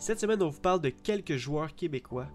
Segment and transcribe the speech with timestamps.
[0.00, 2.28] Cette semaine, on vous parle de quelques joueurs québécois.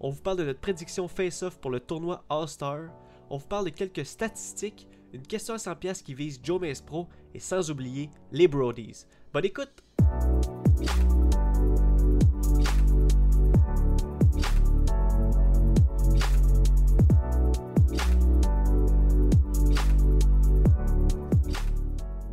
[0.00, 2.84] On vous parle de notre prédiction face-off pour le tournoi All-Star.
[3.28, 6.80] On vous parle de quelques statistiques, une question à 100 pièces qui vise Joe Mace
[6.80, 9.04] Pro et sans oublier les Brodies.
[9.34, 9.82] Bonne écoute!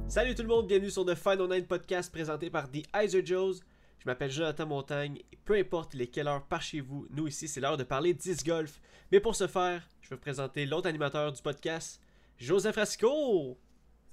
[0.08, 3.60] Salut tout le monde, bienvenue sur The Final Nine Podcast présenté par The Iser Joes.
[4.00, 7.28] Je m'appelle Jonathan Montagne et peu importe il est quelle heure par chez vous, nous
[7.28, 8.80] ici c'est l'heure de parler 10 golf.
[9.12, 12.02] Mais pour ce faire, je vais vous présenter l'autre animateur du podcast,
[12.38, 13.58] Joseph Rasco.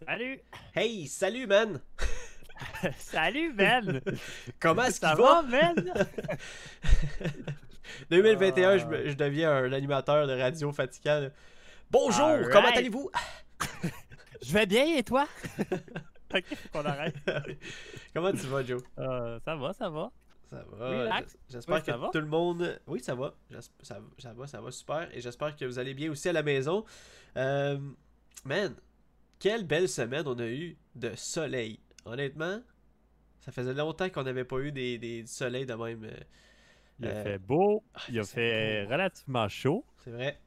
[0.07, 0.41] Salut!
[0.75, 1.81] Hey, salut man!
[2.99, 4.01] Salut, Ben!
[4.61, 5.43] Comment est-ce Ça qu'il va?
[5.43, 5.75] Ben?
[8.11, 8.89] 2021, je, Ah.
[9.07, 11.29] je deviens un animateur de radio fatigant.
[11.91, 13.11] Bonjour, comment allez-vous?
[14.43, 15.27] Je vais bien et toi?
[16.35, 17.15] Ok, faut qu'on arrête.
[18.15, 18.83] comment tu vas, Joe?
[18.99, 20.11] Euh, ça va, ça va.
[20.51, 21.21] Ça va.
[21.49, 22.11] J'espère Oui, que va.
[22.13, 22.81] tout le monde.
[22.87, 23.35] Oui, ça va.
[23.83, 25.09] Ça, ça va, ça va super.
[25.17, 26.85] Et j'espère que vous allez bien aussi à la maison.
[27.37, 27.79] Euh,
[28.45, 28.75] man,
[29.39, 31.81] quelle belle semaine on a eu de soleil.
[32.05, 32.61] Honnêtement,
[33.41, 36.05] ça faisait longtemps qu'on n'avait pas eu des, des du soleil de même.
[36.05, 36.11] euh,
[37.01, 38.91] Il a Euh, fait beau, ah, il a fait beau.
[38.93, 39.85] relativement chaud.
[39.99, 40.39] C'est vrai.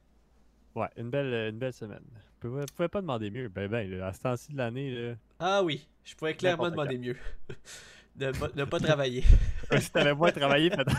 [0.76, 2.04] Ouais, une belle, une belle semaine.
[2.40, 3.48] Pouvez, pouvez pas demander mieux.
[3.48, 6.98] Ben, ben, là, à ce temps-ci de l'année, là, Ah oui, je pourrais clairement demander
[6.98, 7.16] mieux.
[8.16, 9.22] de ne pas travailler.
[9.80, 10.96] si t'avais moins travaillé, peut-être.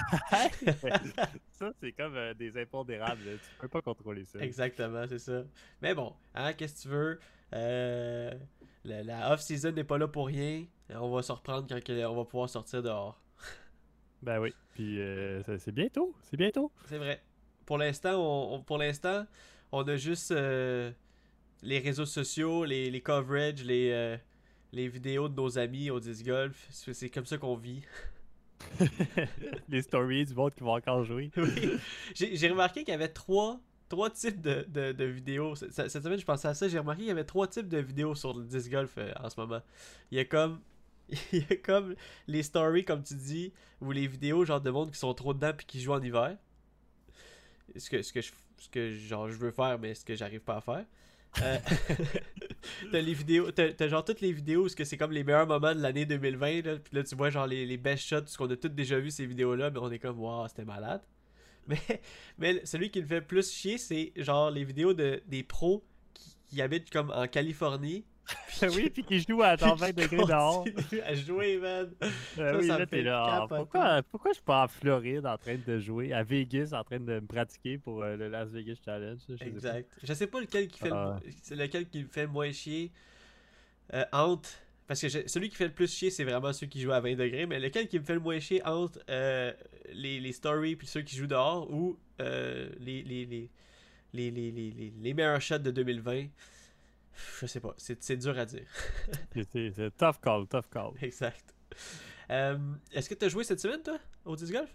[1.51, 3.21] ça, c'est comme euh, des impondérables.
[3.23, 4.39] Tu peux pas contrôler ça.
[4.39, 5.43] Exactement, c'est ça.
[5.81, 7.19] Mais bon, hein, qu'est-ce que tu veux?
[7.53, 8.31] Euh,
[8.83, 10.65] la, la off-season n'est pas là pour rien.
[10.89, 13.21] On va se reprendre quand on va pouvoir sortir dehors.
[14.21, 14.53] Ben oui.
[14.73, 16.13] Puis euh, c'est bientôt.
[16.23, 16.71] C'est bientôt.
[16.85, 17.21] C'est vrai.
[17.65, 19.25] Pour l'instant, on, on- pour l'instant,
[19.71, 20.91] on a juste euh,
[21.61, 24.17] les réseaux sociaux, les, les coverages, les, euh,
[24.71, 26.67] les vidéos de nos amis au disc golf.
[26.69, 27.81] C'est comme ça qu'on vit.
[29.69, 31.31] Les stories du monde qui vont encore jouer.
[31.37, 31.79] Oui.
[32.13, 35.55] J'ai remarqué qu'il y avait trois, trois types de, de- de vidéos.
[35.55, 36.67] Cette semaine, je pensais à ça.
[36.67, 39.29] J'ai remarqué qu'il y avait trois types de vidéos sur le disc golf euh, en
[39.29, 39.61] ce moment.
[40.11, 40.59] Il y a comme.
[41.31, 41.95] Il y a comme
[42.27, 45.53] les stories, comme tu dis, ou les vidéos genre de monde qui sont trop dedans
[45.57, 46.37] puis qui jouent en hiver.
[47.75, 50.41] Ce que, ce que, je, ce que genre, je veux faire, mais ce que j'arrive
[50.41, 50.85] pas à faire.
[51.41, 51.57] Euh,
[52.91, 55.47] t'as les vidéos, t'as, genre toutes les vidéos où ce que c'est comme les meilleurs
[55.47, 58.37] moments de l'année 2020, là, puis là tu vois genre les, les best shots, parce
[58.37, 61.01] qu'on a tous déjà vu ces vidéos-là, mais on est comme, waouh, c'était malade.
[61.67, 62.01] Mais,
[62.39, 65.85] mais celui qui me fait le plus chier, c'est genre les vidéos de, des pros
[66.15, 68.05] qui habitent comme en Californie.
[68.75, 70.65] oui, puis qui joue à dans puis 20 qui degrés dehors.
[71.05, 71.91] à jouer, man.
[72.03, 73.23] Euh, Ça, oui, ça là, fait t'es là.
[73.25, 76.83] ah, pourquoi, pourquoi je suis pas en Floride en train de jouer, à Vegas en
[76.83, 79.19] train de me pratiquer pour euh, le Las Vegas Challenge?
[79.27, 79.47] sais.
[79.47, 79.89] Exact.
[80.03, 81.19] Je sais pas lequel qui fait Ah.
[81.51, 82.91] le, lequel qui me fait le moins chier
[83.93, 84.49] euh, entre.
[84.87, 86.99] Parce que je- celui qui fait le plus chier, c'est vraiment ceux qui jouent à
[86.99, 87.45] 20 degrés.
[87.45, 89.53] Mais lequel qui me fait le moins chier entre euh,
[89.93, 94.51] les, les stories puis ceux qui jouent dehors ou les, les, les, les, les, les,
[94.71, 96.25] les- les meilleurs shots de 2020
[97.41, 97.73] Je sais pas.
[97.77, 98.67] C'est c'est dur à dire.
[99.51, 100.91] C'est- tough call, tough call.
[101.01, 101.53] exact.
[102.31, 102.57] Euh,
[102.91, 104.69] Est-ce que tu as joué cette semaine, toi, au disc golf?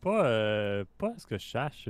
[0.00, 1.88] Pas, euh, pas ce que je cherche.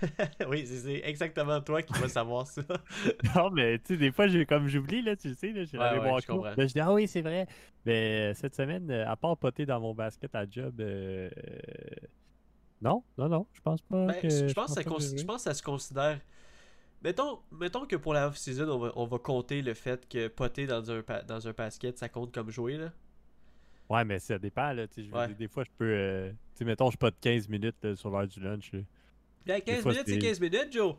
[0.48, 2.62] Oui, c'est- exactement toi qui vas savoir ça.
[3.34, 6.26] non, mais tu sais, des fois, j'ai comme j'oublie, là, tu sais, là, je courte.
[6.26, 6.50] comprends.
[6.50, 7.46] Là, je dis, ah oui, c'est vrai.
[7.86, 11.30] Mais euh, cette semaine, euh, à part poter dans mon basket à job, euh,
[12.82, 14.04] non, non, non, je pense pas.
[14.06, 16.20] Ben, que, je, pense que ça que je pense que ça se considère.
[17.06, 20.66] Mettons, mettons que pour la off-season, on va, on va compter le fait que poter
[20.66, 22.76] dans un, dans un basket, ça compte comme jouer.
[22.78, 22.90] Là.
[23.88, 24.86] Ouais, mais ça dépend, là.
[24.96, 25.28] je Ouais.
[25.28, 25.84] dire, des fois, je peux.
[25.84, 28.72] euh, tu sais, mettons, je pote 15 minutes là, sur l'heure du lunch.
[28.72, 28.80] là.
[29.44, 30.96] Bien, 15 fois, minutes, c'est c'est- 15 minutes, Joe.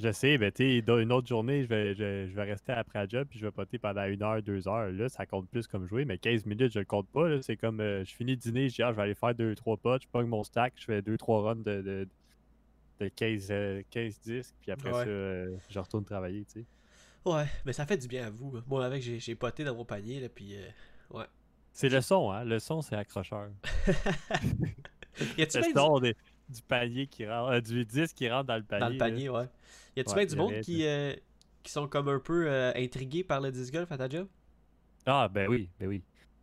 [0.00, 3.08] Je sais, mais tu une autre journée, je vais, je, je vais rester après la
[3.08, 4.90] job puis je vais poter pendant une heure, deux heures.
[4.92, 7.40] Là, ça compte plus comme jouer, mais 15 minutes, je le compte pas.
[7.40, 9.54] C'est comme euh, je finis le dîner, je dis, ah, je vais aller faire deux,
[9.54, 12.08] trois potes, je pogne mon stack, je fais deux, trois runs de, de,
[13.00, 15.04] de 15, euh, 15 disques, puis après Ouais.
[15.04, 16.66] ça, euh, je retourne travailler, tu sais.
[17.24, 18.56] Ouais, mais ça fait du bien à vous.
[18.56, 18.64] hein.
[18.66, 20.56] Moi, avec, j'ai j'ai poté dans mon panier, là, puis.
[20.56, 21.24] euh,
[21.72, 22.44] C'est le son, hein.
[22.44, 23.50] Le son, c'est accrocheur.
[25.38, 26.16] Y a-tu Le du, son des-
[26.48, 28.80] du panier qui rentre, euh, du disque qui rentre dans le panier.
[28.80, 28.98] dans le là.
[28.98, 29.48] panier, ouais.
[29.96, 30.84] Y a-tu Ouais, bien du monde qui,
[31.62, 34.26] qui sont comme un peu intrigués par le disc golf à ta job?
[35.06, 36.02] Ah, ben oui, ben oui.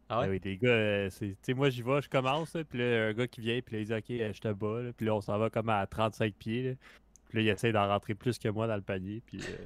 [0.10, 0.26] Ah ouais?
[0.26, 3.08] Ben oui, des gars, euh, tu sais, moi j'y vais, je commence, là, puis là,
[3.10, 5.06] un gars qui vient, puis là, il dit, ok, euh, je te bats, là, puis
[5.06, 6.74] là, on s'en va comme à 35 pieds, là.
[7.30, 9.40] Puis là, il essaie d'en rentrer plus que moi dans le panier, puis.
[9.40, 9.66] euh,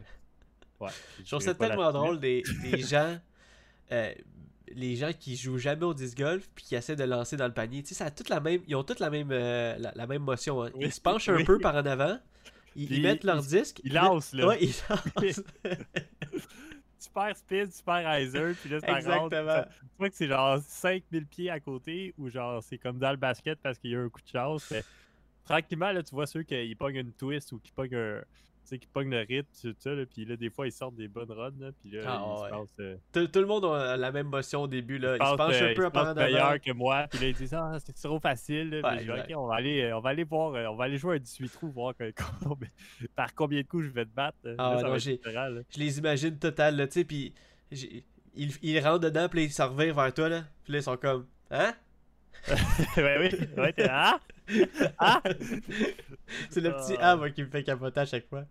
[0.86, 0.92] ouais.
[1.24, 3.18] Je trouve ça tellement drôle des, des gens.
[3.92, 4.14] euh,
[4.76, 7.54] les gens qui jouent jamais au disc golf puis qui essaient de lancer dans le
[7.54, 7.84] panier.
[7.84, 10.08] Tu sais, ça a toute la même, ils ont toutes la même, euh, la, la
[10.08, 10.64] même motion.
[10.64, 10.72] hein.
[10.80, 12.18] Ils Oui, se penchent un peu par en avant.
[12.76, 13.82] Ils, mettent leur disque.
[13.84, 14.48] ils lancent, là.
[14.48, 15.44] Ouais, ils lancent.
[17.04, 18.98] Super speed, super riser, puis là, rentre.
[18.98, 19.64] Exactement.
[19.64, 23.18] Tu vois que c'est genre 5000 pieds à côté, ou genre c'est comme dans le
[23.18, 24.72] basket parce qu'il y a un coup de chance.
[24.72, 24.84] mais
[25.44, 28.22] tranquillement, là, tu vois ceux qui pognent une twist ou qui pognent un.
[28.64, 30.96] Tu sais, qui pognent le rythme, tout ça, là, puis là, des fois, ils sortent
[30.96, 33.66] des bonnes runs, là, puis là, Ah, ils se passent, euh, Tout, tout le monde
[33.66, 34.98] a la même motion au début.
[34.98, 35.18] Là.
[35.18, 36.22] ils Il se pensent, penche euh, un ils peu pensent d'avant.
[36.32, 38.78] meilleurs que moi, puis là, ils disent, ah, c'est trop facile, là.
[38.78, 39.32] Ouais, Puis je dis, exact.
[39.32, 41.20] ok, on va aller, euh, on va aller voir, euh, on va aller jouer un
[41.20, 42.12] 18 trous, voir que-
[43.16, 44.38] par combien de coups je vais te battre.
[44.58, 44.98] Ah, non, là.
[45.70, 47.34] Je les imagine total, là, tu sais, puis
[47.72, 48.04] j'ai-
[48.36, 50.44] il, il rentre dedans, puis là, il s'en revient vers toi, là.
[50.64, 51.74] Puis là, ils sont comme, hein?
[52.98, 54.20] ouais, oui, ouais, t'es ah!
[55.00, 55.22] Ah!
[56.50, 57.12] C'est le petit Ah.
[57.12, 58.44] A, moi, qui me fait capoter à chaque fois.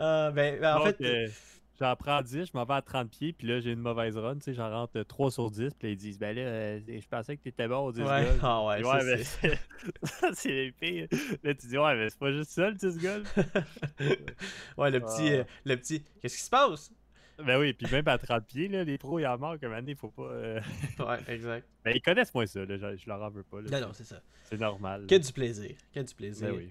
[0.00, 1.28] Euh, ben, ben, en Donc, fait, euh,
[1.80, 4.34] j'en prends 10, je m'en vais à 30 pieds, puis là, j'ai une mauvaise run,
[4.36, 6.80] tu sais, j'en rentre euh, 3 sur 10, puis là, ils disent, ben là, euh,
[6.88, 9.58] je pensais que t'étais bon au 10 ouais, ah ouais, ouais, mais c'est- c'est-
[10.02, 11.08] ça, c'est les pires.
[11.42, 13.34] Là, tu dis, ouais, mais c'est pas juste ça, le 10 golf.
[14.76, 15.32] ouais, le petit, Ah.
[15.32, 16.90] euh, le petit, qu'est-ce qui se passe?
[17.38, 19.96] Ben oui, puis même à 30 pieds, là, les pros, ils en manquent, un il
[19.96, 20.22] faut pas.
[20.22, 20.60] euh,
[20.98, 21.66] Ouais, exact.
[21.84, 23.60] Ben, ils connaissent moins ça, là, je, je leur en veux pas.
[23.60, 23.70] là.
[23.80, 24.20] Non, non, c'est ça.
[24.44, 25.06] C'est normal.
[25.08, 25.70] Que du plaisir.
[25.94, 26.48] Que du plaisir.
[26.48, 26.68] Ben oui.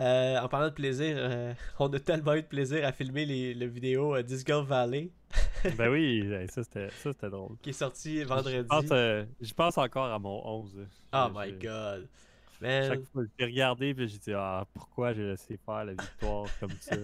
[0.00, 3.54] Euh, en parlant de plaisir, euh, on a tellement eu de plaisir à filmer les,
[3.54, 5.10] le vidéo euh, Disc Golf Valley
[5.76, 7.56] Ben oui, ça, c'était ça, c'était drôle.
[7.62, 8.56] qui est sorti vendredi.
[8.58, 10.76] Je pense, euh, je pense encore à mon 11.
[10.78, 12.08] oh Je- my je- god.
[12.60, 12.88] Man.
[12.88, 16.46] Chaque fois que j'ai regardé, puis j'ai dit, ah, pourquoi j'ai laissé faire la victoire
[16.60, 16.94] comme ça?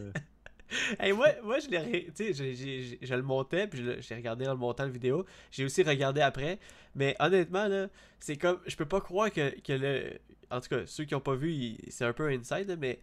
[0.98, 2.10] Hey, moi, moi, je l'ai.
[2.14, 5.24] Tu sais, je le montais, puis j'ai regardé en le montant la vidéo.
[5.50, 6.58] J'ai aussi regardé après.
[6.94, 7.88] Mais honnêtement, là,
[8.18, 8.60] c'est comme.
[8.66, 10.18] Je peux pas croire que, que le.
[10.50, 13.00] En tout cas, ceux qui ont pas vu, c'est un peu inside, mais.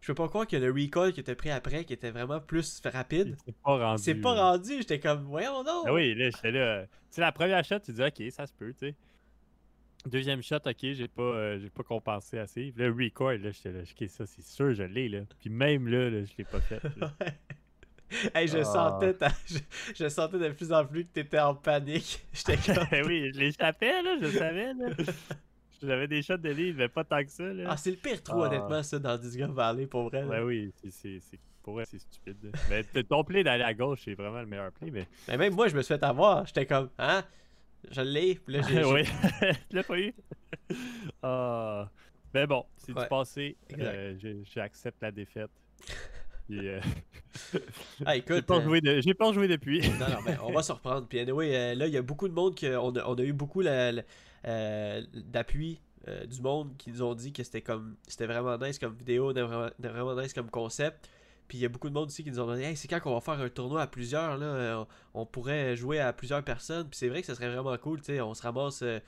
[0.00, 2.80] Je peux pas croire que le recall qui était pris après, qui était vraiment plus
[2.84, 4.02] rapide, C'est pas rendu.
[4.02, 4.78] c'est pas rendu.
[4.78, 5.84] J'étais comme, voyons donc.
[5.86, 6.82] Ah oui, là, j'étais là.
[6.86, 8.94] Tu sais, la première shot, tu dis, ok, ça se peut, tu sais.
[10.06, 12.72] Deuxième shot, ok, j'ai pas, euh, j'ai pas compensé assez.
[12.76, 15.20] Là, record, là, j'étais là, ok, ça, c'est sûr, je l'ai, là.
[15.38, 16.80] Puis même là, là je l'ai pas fait.
[18.34, 18.64] Hey, je Ah.
[18.64, 19.56] sentais ta- je,
[19.94, 22.22] je sentais de plus en plus que t'étais en panique.
[22.34, 22.84] J'étais comme.
[22.90, 24.88] Ben oui, je l'échappais, là, je savais, là.
[25.82, 27.64] J'avais des shots de livre, mais pas tant que ça, là.
[27.70, 28.48] Ah, c'est le pire trou, Ah.
[28.48, 30.20] honnêtement, ça, dans Disc Golf Valley, pour vrai.
[30.20, 30.26] là.
[30.28, 31.20] Ben oui, c'est,
[31.62, 32.36] pour vrai, c'est stupide.
[32.42, 32.50] là.
[32.68, 35.06] Mais ton play d'aller à gauche, c'est vraiment le meilleur play, mais.
[35.28, 36.44] Mais même moi, je me suis fait avoir.
[36.46, 37.24] J'étais comme, hein?
[37.90, 38.34] Je l'ai.
[38.36, 38.84] Puis là, j'ai.
[38.92, 39.02] oui,
[39.70, 40.12] tu l'as pas eu?
[41.22, 41.90] Ah.
[42.34, 43.56] Mais bon, c'est Ouais, du passé.
[43.78, 45.50] Euh, j'ai- j'accepte la défaite.
[46.48, 46.80] Puis, euh,
[48.06, 48.46] Ah, j'ai, écoute.
[48.46, 49.80] pas euh, de- j'ai pas joué depuis.
[49.98, 51.06] Non, non, mais on va se reprendre.
[51.06, 52.74] Puis, anyway, euh, là, il y a beaucoup de monde que.
[52.76, 53.62] On a, on a eu beaucoup
[54.42, 55.80] d'appui
[56.26, 57.96] du monde qui nous ont dit que c'était comme.
[58.08, 61.08] C'était vraiment nice comme vidéo, vraiment, vraiment nice comme concept.
[61.52, 62.98] Puis il y a beaucoup de monde aussi qui nous ont dit Hey, c'est quand
[62.98, 64.46] qu'on va faire un tournoi à plusieurs là?
[64.46, 66.88] Euh, on, pourrait jouer à plusieurs personnes.
[66.88, 68.22] Puis c'est vrai que ce serait vraiment cool, tu sais.
[68.22, 68.80] On se ramasse.
[68.80, 69.00] euh,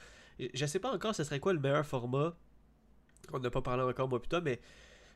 [0.53, 2.37] je sais pas encore ce serait quoi le meilleur format.
[3.33, 4.61] On n'a pas parlé encore, moi, putain, mais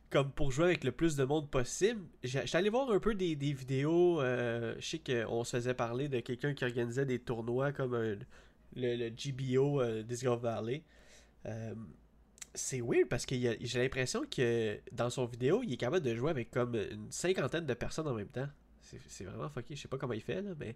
[0.09, 3.35] comme pour jouer avec le plus de monde possible, j'étais allé voir un peu des,
[3.35, 4.23] vidéos.
[4.23, 7.95] euh, je sais qu'on se faisait parler de quelqu'un qui organisait des tournois comme
[8.75, 10.03] le, GBO euh,
[10.41, 10.83] Valley.
[11.45, 11.75] Euh,
[12.55, 16.31] c'est weird parce que j'ai l'impression que dans son vidéo, il est capable de jouer
[16.31, 18.49] avec comme une cinquantaine de personnes en même temps.
[18.81, 19.77] C'est c'est vraiment fucké.
[19.77, 20.75] Je sais pas comment il fait, là, mais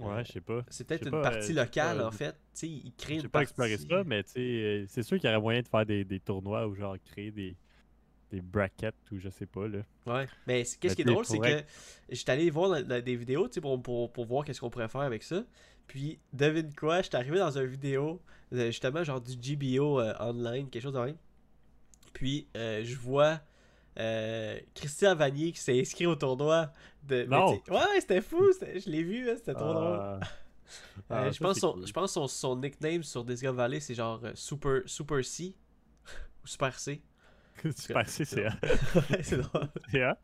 [0.00, 0.64] Ouais, je sais pas.
[0.68, 2.32] c'est peut-être je une pas, partie euh, locale pas- en fait.
[2.32, 3.42] Tu sais, il crée une pas partie.
[3.42, 6.04] exploré ça, mais tu sais, euh, c'est sûr qu'il y aurait moyen de faire des,
[6.04, 7.56] des tournois ou genre créer des,
[8.30, 9.80] des brackets ou je sais pas, là.
[10.06, 11.64] Ouais, mais qu'est-ce Mais qui est drôle, c'est que
[12.10, 15.00] j'étais allé voir des vidéos tu sais, pour, pour, pour voir qu'est-ce qu'on pourrait faire
[15.02, 15.44] avec ça.
[15.88, 18.20] Puis, devine quoi, j'étais arrivé dans une vidéo,
[18.52, 21.16] euh, justement, genre du GBO euh, online, quelque chose de même.
[22.12, 23.40] Puis, euh, je vois
[23.98, 26.70] euh, Christian Vanier qui s'est inscrit au tournoi.
[27.02, 27.52] De, Non.
[27.70, 29.98] ouais, c'était fou, je l'ai vu, hein, c'était trop drôle.
[30.00, 30.20] Ah.
[31.08, 31.86] Ah, je pense, son, cool.
[31.86, 35.54] je pense son, son nickname sur Disc Golf Valley, c'est genre Super, Super C.
[36.44, 37.00] ou Super C.
[37.76, 38.44] Super, c'est c'est
[38.94, 39.68] Ouais, c'est drôle.
[39.90, 40.14] c'est hot.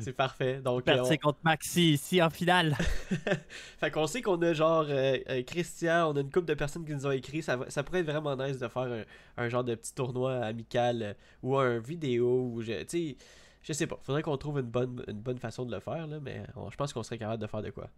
[0.00, 0.60] C'est parfait.
[0.60, 2.76] Donc, euh, on- Merci contre Maxi ici en finale.
[3.78, 6.84] Fait qu'on sait qu'on a genre euh, euh, Christian, on a une couple de personnes
[6.84, 7.42] qui nous ont écrit.
[7.42, 9.02] Ça, ça pourrait être vraiment nice de faire un,
[9.36, 12.50] un genre de petit tournoi amical euh, ou un vidéo.
[12.52, 13.16] Ou je, tu
[13.62, 13.98] je sais pas.
[14.02, 16.76] Faudrait qu'on trouve une bonne, une bonne façon de le faire, là, mais on- je
[16.76, 17.88] pense qu'on serait capable de faire de quoi.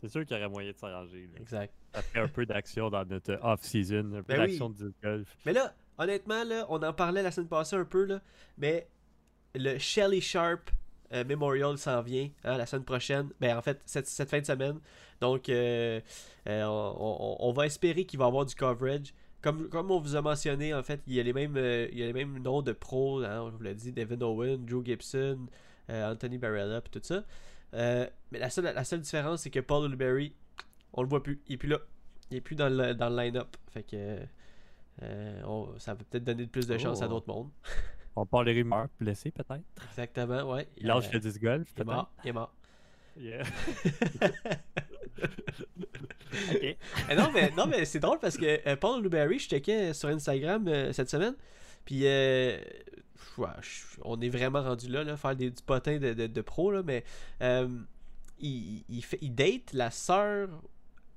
[0.00, 1.30] C'est sûr qu'il y aurait moyen de s'arranger.
[1.40, 1.72] Exact.
[1.94, 4.46] Ça fait un peu d'action dans notre off-season, un peu Ben oui.
[4.48, 5.36] d'action de disc golf.
[5.46, 8.20] Mais là, honnêtement, on en parlait la semaine passée un peu,
[8.58, 8.88] mais
[9.54, 10.70] le Shelly Sharp
[11.12, 13.30] euh, Memorial s'en vient hein, la semaine prochaine.
[13.40, 14.80] Ben, en fait, cette, fin de semaine.
[15.20, 16.00] Donc, euh,
[16.48, 19.14] euh, on, va espérer qu'il va avoir du coverage.
[19.40, 22.02] Comme, comme on vous a mentionné, en fait, il y a les mêmes, il y
[22.02, 23.22] a les mêmes noms de pros.
[23.22, 25.46] Hein, vous l'a dit, Devin Owen, Joe Gibson,
[25.88, 27.22] Anthony Barella, tout ça.
[27.72, 30.34] Mais la seule, différence, c'est que Paul Olberry,
[30.92, 31.40] on le voit plus.
[31.46, 31.78] Il est plus là.
[32.30, 33.56] Il est plus dans le, dans le line-up.
[33.72, 34.18] Fait que
[35.02, 37.08] euh, on- ça va peut-être donner plus de chance à Oh.
[37.10, 37.50] d'autres mondes.
[38.16, 39.60] On parle des rumeurs, blessé peut-être.
[39.90, 40.68] Exactement, ouais.
[40.78, 42.10] Il lâche Euh, le disc golf il est mort.
[42.24, 42.54] Il est mort.
[43.18, 43.42] Yeah.
[46.52, 46.76] ok.
[47.10, 50.08] Eh non, mais, non, mais c'est drôle parce que euh, Paul Blueberry, je checkais sur
[50.08, 51.34] Instagram euh, cette semaine.
[51.84, 52.58] Puis, euh,
[53.38, 53.46] ouais,
[54.02, 56.82] on est vraiment rendu là, là faire des, du potin de, de, de pro, là,
[56.82, 57.04] mais
[57.42, 57.68] euh,
[58.38, 60.48] il, il, fait, il date la sœur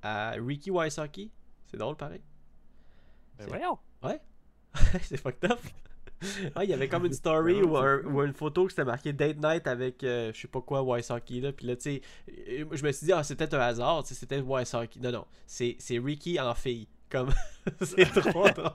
[0.02, 1.30] à Ricky Wysocki.
[1.66, 2.20] C'est drôle, pareil.
[3.40, 3.78] Ben C'est- voyons.
[5.02, 5.58] c'est fucked up.
[6.54, 9.12] Ah, il y avait comme une story ou, un- ou une photo qui c'était marqué
[9.12, 11.52] Date Night avec euh, je sais pas quoi Wysocki là.
[11.52, 14.14] Puis là, tu sais, euh, je me suis dit, ah, c'est peut-être un hasard, sais,
[14.14, 15.00] c'était Wysocki.
[15.00, 16.86] Non, non, c'est c'est Ricky en fille.
[17.08, 17.30] Comme,
[17.82, 18.70] c'est trop drôle.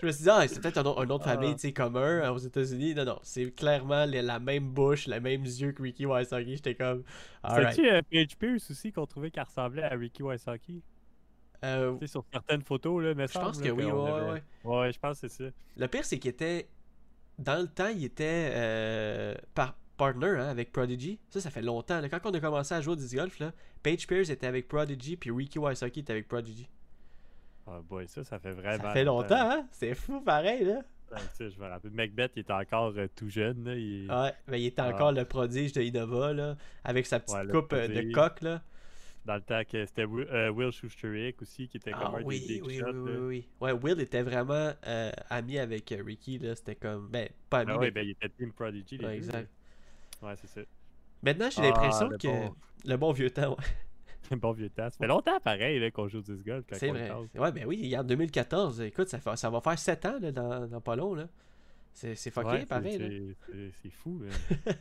[0.00, 1.34] je me suis dit, ah, c'est peut-être un, autre- un autre Ah.
[1.34, 2.94] famille, tu sais, commun euh, aux États-Unis.
[2.94, 6.56] Non, non, c'est clairement les- la même bouche, les mêmes yeux que Ricky Wysocki.
[6.56, 7.02] J'étais comme,
[7.42, 7.80] alright.
[8.10, 10.82] Paige Pierce aussi qu'on trouvait qu'elle ressemblait à Ricky Wysocki?
[11.64, 14.42] Euh, Tu sais, sur certaines photos, là, mais je pense que oui, ouais, ouais, ouais.
[14.64, 15.50] Ouais, je pense que c'est ça.
[15.76, 16.68] Le pire, c'est qu'il était.
[17.38, 21.18] Dans le temps, il était euh, par partner hein, avec Prodigy.
[21.30, 22.00] Ça, ça fait longtemps.
[22.00, 22.08] là.
[22.08, 25.16] Quand on a commencé à jouer au disc golf, là, Paige Pierce était avec Prodigy,
[25.16, 26.68] puis Ricky Wysocki était avec Prodigy.
[27.66, 28.82] Ah, boy, ça, ça fait vraiment.
[28.84, 29.66] ça fait longtemps, hein?
[29.72, 30.80] C'est fou, pareil, là.
[31.12, 31.90] Ouais, tu sais, je me rappelle.
[31.92, 33.64] Macbeth, il était encore euh, tout jeune.
[33.64, 34.10] Là, il...
[34.10, 34.88] Ouais, mais il était Ah.
[34.94, 38.62] encore le prodige de Innova, là, avec sa petite Ouais, coupe euh, de coq, là.
[39.28, 42.22] Dans le temps que c'était Will, euh, Will Schusterich aussi, qui était Ah comme un
[42.22, 42.86] oui, des big oui, shots.
[42.92, 43.48] oui, oui, oui.
[43.60, 46.54] Ouais, Will était vraiment euh, ami avec euh, Ricky, là.
[46.56, 47.08] C'était comme.
[47.10, 48.96] Ben, pas ami, Ah mais- ouais, ben il était Team Prodigy.
[48.96, 49.50] les Ouais, exact.
[50.22, 50.62] Ouais, c'est ça.
[51.22, 52.26] Maintenant, j'ai Ah, l'impression le que.
[52.26, 52.54] bon-
[52.86, 53.50] Le bon vieux temps,
[54.30, 54.36] ouais.
[54.38, 54.88] bon vieux temps.
[54.88, 56.64] Ça fait longtemps pareil là, qu'on joue au disc golf.
[56.66, 57.08] quand C'est vrai.
[57.08, 57.28] pense.
[57.34, 58.80] Ouais, ben oui, il y a en 2014.
[58.80, 61.12] Écoute, ça, fait- ça va faire 7 ans là, dans, dans pas long.
[61.14, 61.28] Là.
[61.92, 62.98] C'est, c'est fucké, Ouais, c'est- pareil.
[62.98, 63.08] là.
[63.82, 64.22] c'est- fou.
[64.22, 64.30] là.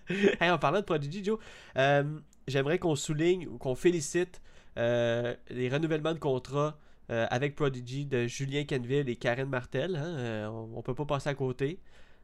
[0.39, 1.38] Hey, en parlant de Prodigy, Joe,
[1.77, 4.42] euh, j'aimerais qu'on souligne ou qu'on félicite
[4.77, 6.77] euh, les renouvellements de contrat
[7.10, 9.96] euh, avec Prodigy de Julien Canville et Karen Martel.
[9.96, 10.06] hein.
[10.18, 11.80] Euh, on, on peut pas passer à côté.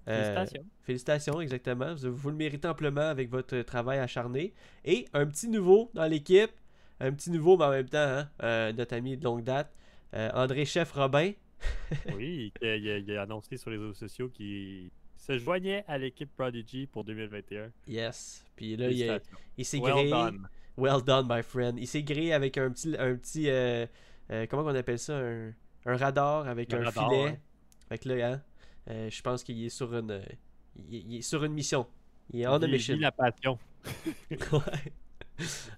[0.10, 0.66] Euh, Félicitations.
[0.82, 1.96] Félicitations, exactement.
[1.96, 4.54] Vous, vous le méritez amplement avec votre travail acharné.
[4.84, 6.52] Et un petit nouveau dans l'équipe.
[7.00, 9.74] Un petit nouveau, mais en même temps, hein, euh, notre ami de longue date,
[10.14, 11.32] euh, André Chef Robin.
[12.16, 14.90] Oui, a- il a annoncé sur les réseaux sociaux qu'il
[15.26, 17.72] se joignait à l'équipe Prodigy pour 2021.
[17.88, 18.46] Yes.
[18.56, 19.22] Puis là, il,
[19.58, 20.10] il s'est Well gréé.
[20.10, 20.50] done.
[20.78, 21.80] Well done, my friend.
[21.80, 22.96] Il s'est gréé avec un petit.
[22.98, 23.86] Un petit euh,
[24.32, 25.18] euh, comment on appelle ça?
[25.18, 25.54] Un,
[25.86, 27.24] un radar avec Un un, radar, filet.
[27.24, 27.40] ouais.
[27.90, 28.42] Fait que là, hein,
[28.90, 30.22] euh, je pense qu'il est sur une.
[30.76, 31.88] il, il est sur une mission.
[32.32, 32.98] Il est on a Il mission.
[33.00, 33.58] la passion.
[34.52, 34.92] Ouais.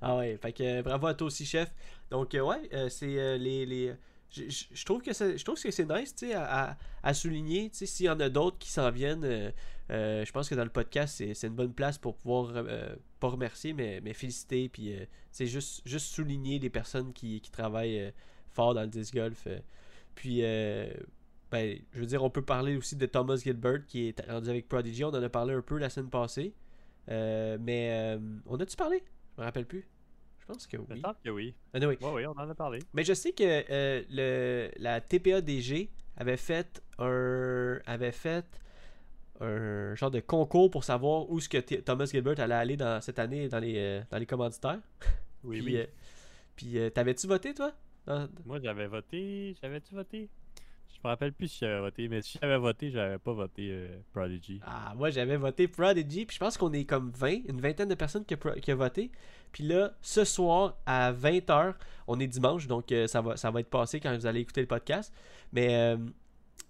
[0.01, 1.73] ah ouais, fait que bravo à toi aussi, chef.
[2.09, 3.65] Donc, ouais, c'est les.
[3.65, 3.93] les...
[4.35, 8.09] Je, trouve que c'est, je trouve que c'est nice, à, à- à souligner, s'il y
[8.09, 9.51] en a d'autres qui s'en viennent, euh,
[9.91, 12.95] euh, je pense que dans le podcast, c'est, c'est une bonne place pour pouvoir, euh,
[13.19, 14.93] pas remercier, mais, mais féliciter, puis,
[15.31, 18.11] sais, juste, juste souligner les personnes qui, qui travaillent
[18.51, 19.47] fort dans le disc golf.
[20.15, 24.49] Puis, ben, je veux dire, on peut parler aussi de Thomas Gilbert, qui est rendu
[24.49, 26.53] avec Prodigy, on en a parlé un peu la semaine passée.
[27.07, 29.03] Mais on a-tu parlé?
[29.35, 29.87] Je me rappelle plus.
[30.47, 31.01] Je pense que oui.
[31.01, 31.55] semble que oui.
[31.73, 31.97] Anyway.
[32.01, 32.79] Oui, oui, on en a parlé.
[32.93, 38.45] Mais je sais que euh, le, la TPADG avait fait un avait fait
[39.41, 43.19] un genre de concours pour savoir où ce que Thomas Gilbert allait aller dans cette
[43.19, 44.79] année dans les euh, dans les commanditaires.
[45.43, 45.81] Oui, puis oui.
[45.81, 45.85] euh,
[46.55, 47.71] puis euh, t'avais-tu voté toi?
[48.07, 49.55] Dans- Moi, j'avais voté.
[49.61, 50.29] J'avais-tu voté?
[50.93, 53.97] Je me rappelle plus si j'avais voté, mais si j'avais voté, j'avais pas voté euh,
[54.13, 54.59] Prodigy.
[54.65, 57.95] Ah, moi j'avais voté Prodigy, puis je pense qu'on est comme 20, une vingtaine de
[57.95, 59.11] personnes qui a, qui a voté.
[59.55, 61.75] Puis là, ce soir à 20h,
[62.07, 64.59] on est dimanche, donc euh, ça, va, ça va être passé quand vous allez écouter
[64.59, 65.13] le podcast.
[65.53, 65.73] Mais.
[65.73, 65.97] euh,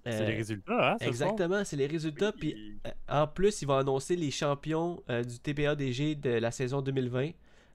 [0.05, 1.05] C'est euh, les résultats, hein ce?
[1.07, 2.31] Exactement, c'est les résultats.
[2.31, 2.53] Puis
[2.85, 2.91] Oui.
[3.09, 7.31] en plus, ils vont annoncer les champions du TPADG de la saison 2020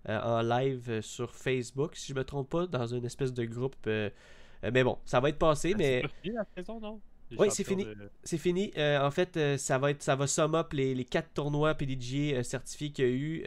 [0.08, 3.74] euh, en live sur Facebook, si je me trompe pas, dans une espèce de groupe.
[3.86, 6.02] mais bon, ça va être passé, Ah, mais.
[6.02, 7.00] C'est pas fini la saison, non?
[7.38, 7.84] Oui, c'est fini.
[7.84, 8.72] de- C'est fini.
[8.76, 11.74] Euh, en fait, euh, ça va être, ça va sum up les, les quatre tournois
[11.74, 13.42] PDG euh, certifiés qu'il y a eu.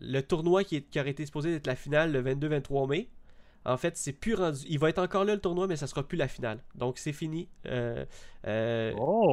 [0.00, 3.08] Le tournoi qui, est- qui aurait été supposé être la finale le 22-23 mai.
[3.64, 4.58] En fait, c'est plus rendu.
[4.68, 6.58] Il va être encore là le tournoi, mais ça sera plus la finale.
[6.74, 7.48] Donc c'est fini.
[7.66, 8.04] Euh,
[8.46, 9.28] euh, Oh,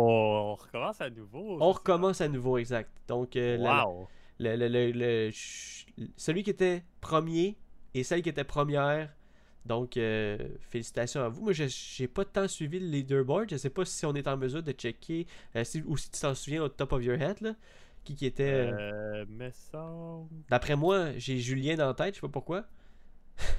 [0.52, 1.58] on recommence à nouveau.
[1.60, 2.92] on recommence à nouveau, exact.
[3.08, 3.84] Donc la-
[4.94, 5.32] le-
[6.16, 7.58] celui qui était premier
[7.96, 9.12] et celle qui était première.
[9.70, 11.44] Donc, euh, félicitations à vous.
[11.44, 13.50] Moi, je j'ai pas tant suivi le leaderboard.
[13.52, 16.20] Je sais pas si on est en mesure de checker, euh, si- ou si tu
[16.20, 17.54] t'en souviens au top of your head, là,
[18.04, 18.52] qui, qui était...
[18.52, 18.72] euh,
[19.22, 19.88] Euh, mais ça.
[20.50, 22.66] D'après moi, j'ai Julien dans la tête, je sais pas pourquoi.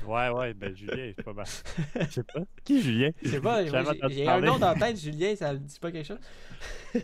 [0.05, 1.47] Ouais, ouais, ben Julien, c'est pas mal.
[2.01, 2.41] Je sais pas.
[2.65, 3.11] Qui est Julien?
[3.23, 6.07] Je sais pas, j'ai- un nom dans la tête, Julien, ça me dit pas quelque
[6.07, 6.19] chose.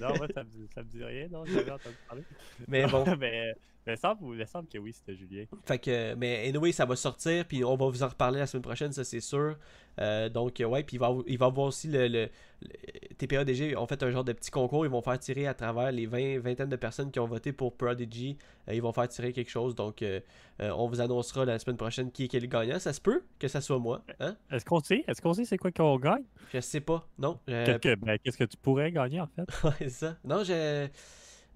[0.01, 2.25] Non, moi, ça me, dit- ça me dit rien, non, j'avais entendu parler.
[2.69, 3.55] Mais bon, mais
[3.87, 5.45] Il me semble, il me semble que oui, c'était Julien.
[5.65, 8.63] Fait que, mais anyway, ça va sortir, puis on va vous en reparler la semaine
[8.63, 9.57] prochaine, ça c'est sûr.
[10.01, 12.29] Euh, donc, ouais, puis il va, il va avoir aussi le, le,
[12.63, 15.91] le- TPA-DG ont fait un genre de petit concours, ils vont faire tirer à travers
[15.93, 18.37] les 20 vingtaines de personnes qui ont voté pour Prodigy,
[18.69, 20.21] euh, ils vont faire tirer quelque chose, donc euh,
[20.61, 22.79] on vous annoncera la semaine prochaine qui est, qui est le gagnant.
[22.79, 24.37] Ça se peut que ça soit moi, hein?
[24.51, 25.05] Est-ce qu'on sait?
[25.07, 26.25] Est-ce qu'on sait c'est quoi qu'on gagne?
[26.53, 27.39] Je sais pas, non.
[27.49, 29.47] euh, Qu'est-ce que, ben, qu'est-ce que tu pourrais gagner, en fait?
[29.65, 30.17] Ouais, c'est ça.
[30.25, 30.89] Non, je.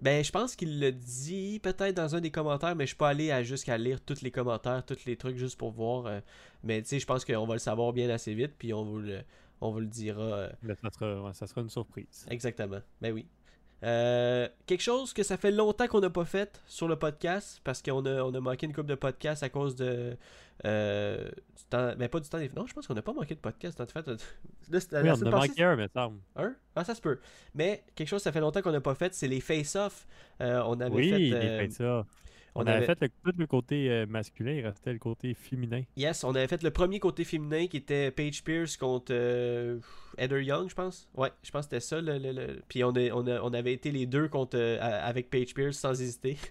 [0.00, 3.10] Ben, je pense qu'il le dit peut-être dans un des commentaires, mais je suis pas
[3.10, 6.06] allé à jusqu'à lire tous les commentaires, tous les trucs juste pour voir.
[6.06, 6.20] euh,
[6.64, 8.98] mais tu sais, je pense qu'on va le savoir bien assez vite, puis on vous
[9.00, 9.20] le,
[9.60, 10.22] on vous le dira.
[10.22, 10.50] euh,
[10.92, 12.26] sera, ça sera une surprise.
[12.30, 12.80] exactement.
[13.00, 13.26] Ben oui.
[13.82, 17.80] Euh, quelque chose que ça fait longtemps qu'on n'a pas fait sur le podcast, parce
[17.80, 20.16] qu'on a, on a manqué une coupe de podcast à cause de.
[20.66, 22.50] euh, du temps, ben, pas du temps des.
[22.50, 23.80] Non, je pense qu'on n'a pas manqué de podcast.
[23.80, 24.06] En fait,
[24.70, 26.18] là, Oui, on a manqué un, me semble.
[26.36, 26.54] un?
[26.76, 27.18] Ah, ça se peut.
[27.54, 30.06] Mais quelque chose que ça fait longtemps qu'on n'a pas fait, c'est les face-off.
[30.42, 31.18] Euh, on avait Oui, fait.
[31.18, 32.06] les face-offs.
[32.54, 35.34] On, on avait avait- fait le, tout le côté euh, masculin, il restait le côté
[35.34, 35.82] féminin.
[35.96, 39.78] Yes, on avait fait le premier côté féminin qui était Paige Pierce contre euh,
[40.18, 41.08] Heather Young, je pense.
[41.14, 42.00] Ouais, je pense que c'était ça.
[42.00, 44.78] Le, le- le- Puis on, est- on, a- on avait été les deux contre, euh,
[44.80, 46.36] avec Paige Pierce sans hésiter.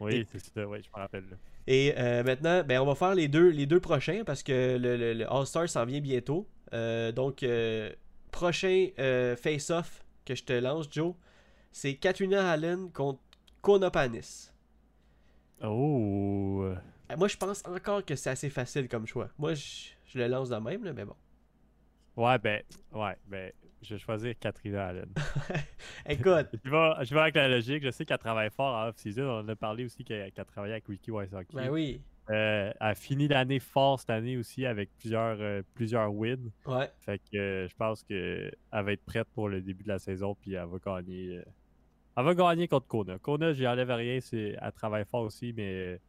[0.00, 1.24] Oui, c'est ça, oui, je me rappelle.
[1.30, 1.36] là.
[1.68, 4.96] Et euh, maintenant, ben, on va faire les deux, les deux prochains parce que le,
[4.96, 6.48] le- le All-Star s'en vient bientôt.
[6.72, 7.90] Euh, donc, euh,
[8.32, 8.88] prochain
[9.40, 11.14] face-off que je te lance, Joe,
[11.70, 13.20] c'est Katrina Allen contre
[13.62, 14.50] Kona Panis.
[15.62, 16.62] Oh!
[16.64, 19.28] euh, Moi, je pense encore que c'est assez facile comme choix.
[19.38, 21.16] Moi, je, je le lance de même, là, mais bon.
[22.16, 25.12] Ouais, ben, ouais, ben, je vais choisir Katrina Allen.
[26.06, 29.22] Écoute, je, vais, je vais avec la logique, je sais qu'elle travaille fort en off-season.
[29.22, 31.56] On en a parlé aussi qu'elle qu'elle travaillait avec Wiki Wysocki.
[31.56, 32.00] ben oui.
[32.30, 36.50] Euh, elle a fini l'année fort cette année aussi avec plusieurs, euh, plusieurs wins.
[36.64, 39.98] Ouais, Fait que euh, je pense qu'elle va être prête pour le début de la
[39.98, 41.42] saison, puis elle va gagner.
[42.16, 43.18] Elle va gagner contre Kona.
[43.18, 44.56] Kona, j'y enlève rien, c'est...
[44.60, 46.00] elle travaille fort aussi, mais elle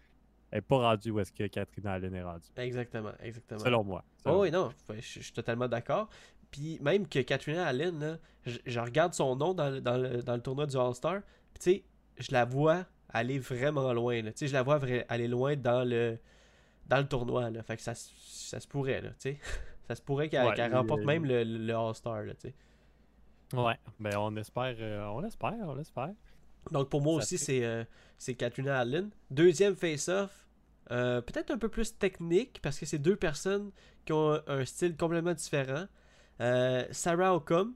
[0.53, 2.47] n'est pas rendue où est-ce que Katrina Allen est rendue.
[2.57, 3.59] exactement, exactement.
[3.59, 4.03] Selon moi.
[4.25, 6.09] Oh oui, non, je, je suis totalement d'accord.
[6.51, 10.21] Puis même que Katrina Allen, là, je, je regarde son nom dans, le- dans le,
[10.23, 11.21] dans le tournoi du All-Star,
[11.53, 11.83] puis tu sais,
[12.17, 14.21] je la vois aller vraiment loin.
[14.21, 16.17] Tu sais, je la vois aller loin dans le,
[16.87, 17.49] dans le tournoi.
[17.49, 17.63] Là.
[17.63, 19.39] Fait que ça, ça se pourrait, là, tu sais.
[19.87, 22.55] Ça se pourrait qu'elle Ouais, remporte même le, le All-Star, là, tu sais.
[23.57, 26.11] Ouais, ben on espère, euh, on espère, on espère.
[26.71, 27.83] Donc pour moi Ça aussi, c'est euh,
[28.17, 29.09] c'est Katrina Allen.
[29.29, 30.47] Deuxième face-off,
[30.91, 33.71] euh, peut-être un peu plus technique parce que c'est deux personnes
[34.05, 35.85] qui ont un, un style complètement différent.
[36.41, 37.73] Euh, Sarah Ocom,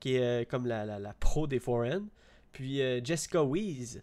[0.00, 2.06] qui est euh, comme la, la, la pro des foreign.
[2.52, 4.02] Puis euh, Jessica Weeze.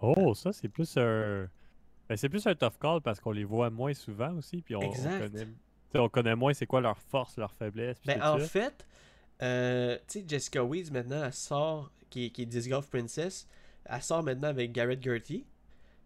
[0.00, 1.48] Oh, ça c'est plus un.
[2.08, 4.80] Ben, c'est plus un tough call parce qu'on les voit moins souvent aussi, puis on,
[4.80, 5.30] on Exact.
[5.30, 5.46] connaît.
[5.94, 8.00] on connaît moins c'est quoi leur force, leur faiblesse.
[8.04, 8.46] Ben, en ça.
[8.46, 8.86] fait,
[9.42, 13.46] euh, tu sais, Jessica Weeze, maintenant, elle sort, qui, est- qui est Disc Golf Princess,
[13.84, 15.44] elle sort maintenant avec Garrett Gertie.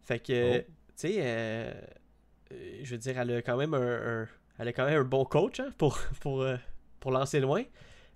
[0.02, 0.62] Fait que, Oh.
[0.62, 1.72] tu sais, euh,
[2.52, 5.04] euh, je veux dire, elle a quand même un, un- elle a quand même un
[5.04, 6.56] bon coach hein, pour, pour, euh,
[7.00, 7.62] pour lancer loin.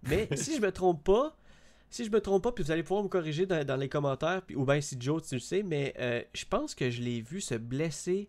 [0.04, 1.36] Mais si je me trompe pas,
[1.90, 4.42] si je me trompe pas, puis vous allez pouvoir me corriger dans, dans les commentaires,
[4.42, 7.20] puis, ou bien si Joe, tu le sais, mais euh, je pense que je l'ai
[7.22, 8.28] vu se blesser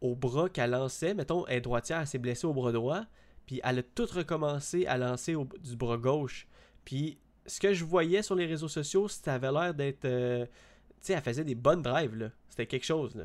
[0.00, 1.14] au bras qu'elle lançait.
[1.14, 3.02] Mettons, elle est droitière, elle s'est blessée au bras droit,
[3.48, 6.46] puis elle a tout recommencé à lancer au- du bras gauche.
[6.84, 10.04] Puis ce que je voyais sur les réseaux sociaux, ça avait l'air d'être.
[10.04, 10.52] euh, tu
[11.00, 12.30] sais, elle faisait des bonnes drives, là.
[12.50, 13.24] C'était quelque chose, là.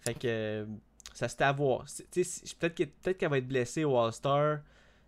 [0.00, 0.26] Fait que.
[0.26, 0.66] euh,
[1.14, 1.84] ça c'était à voir.
[1.84, 4.60] Peut-être que- peut-être qu'elle va être blessée au All-Star.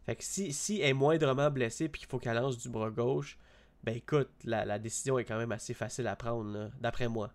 [0.04, 2.90] Fait que si, si elle est moindrement blessée puis qu'il faut qu'elle lance du bras
[2.90, 3.38] gauche,
[3.82, 7.32] ben écoute, la, la décision est quand même assez facile à prendre, d'après moi.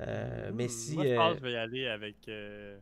[0.00, 0.94] Euh, mais Hmm, si.
[0.94, 2.16] Moi, je pense que je vais y aller avec.
[2.28, 2.74] euh,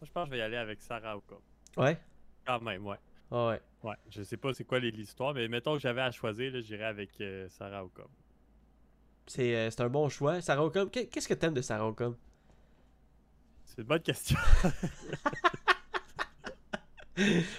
[0.00, 1.38] Moi, je pense que je vais y aller avec Sarah Ocom.
[1.76, 1.98] Ouais.
[2.46, 2.96] Quand même, ouais.
[3.30, 3.60] Ouais.
[3.84, 6.84] Ouais, je sais pas c'est quoi l'histoire, mais mettons que j'avais à choisir, là, j'irais
[6.84, 8.08] avec euh, Sarah Ocom.
[9.26, 10.40] C'est euh, c'est un bon choix.
[10.40, 12.16] Sarah Ocom, qu'est- qu'est-ce que t'aimes de Sarah Ocom?
[13.66, 14.36] C'est une bonne question.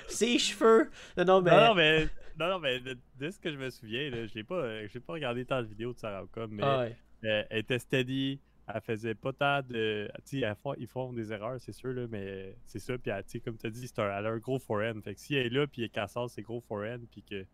[0.07, 1.51] Ses cheveux Non, non, mais.
[1.51, 2.05] Non, non, mais,
[2.39, 5.13] non, non, mais de, de ce que je me souviens, là, j'ai pas, euh, pas
[5.13, 6.97] regardé tant de vidéos de Sarah Ocom, mais Ah ouais.
[7.25, 8.39] euh, elle était steady,
[8.73, 10.09] elle faisait pas tant de.
[10.25, 12.97] Tu sais, elle ils font des erreurs, c'est sûr, là, mais c'est ça.
[12.97, 15.01] Puis, elle, tu comme tu as dit, c'est un, elle a un gros forehand.
[15.03, 17.45] Fait que si elle est là, puis elle casse ses gros forehand, puis que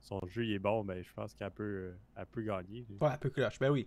[0.00, 2.86] son jeu il est bon, ben, je pense qu'elle peut, euh, elle peut gagner.
[2.88, 3.06] là.
[3.06, 3.58] Ouais, un peu cloche.
[3.58, 3.86] Ben oui.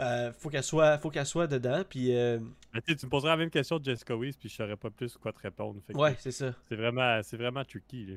[0.00, 1.82] Euh, faut qu'elle soit, faut qu'elle soit dedans.
[1.88, 2.38] Puis, euh,
[2.72, 5.16] Mais tu me poserais la même question de Jessica Weiss, puis je saurais pas plus
[5.18, 5.80] quoi te répondre.
[5.86, 6.54] Fait que ouais, c'est ça.
[6.68, 8.06] C'est vraiment, c'est vraiment tricky.
[8.06, 8.14] Là.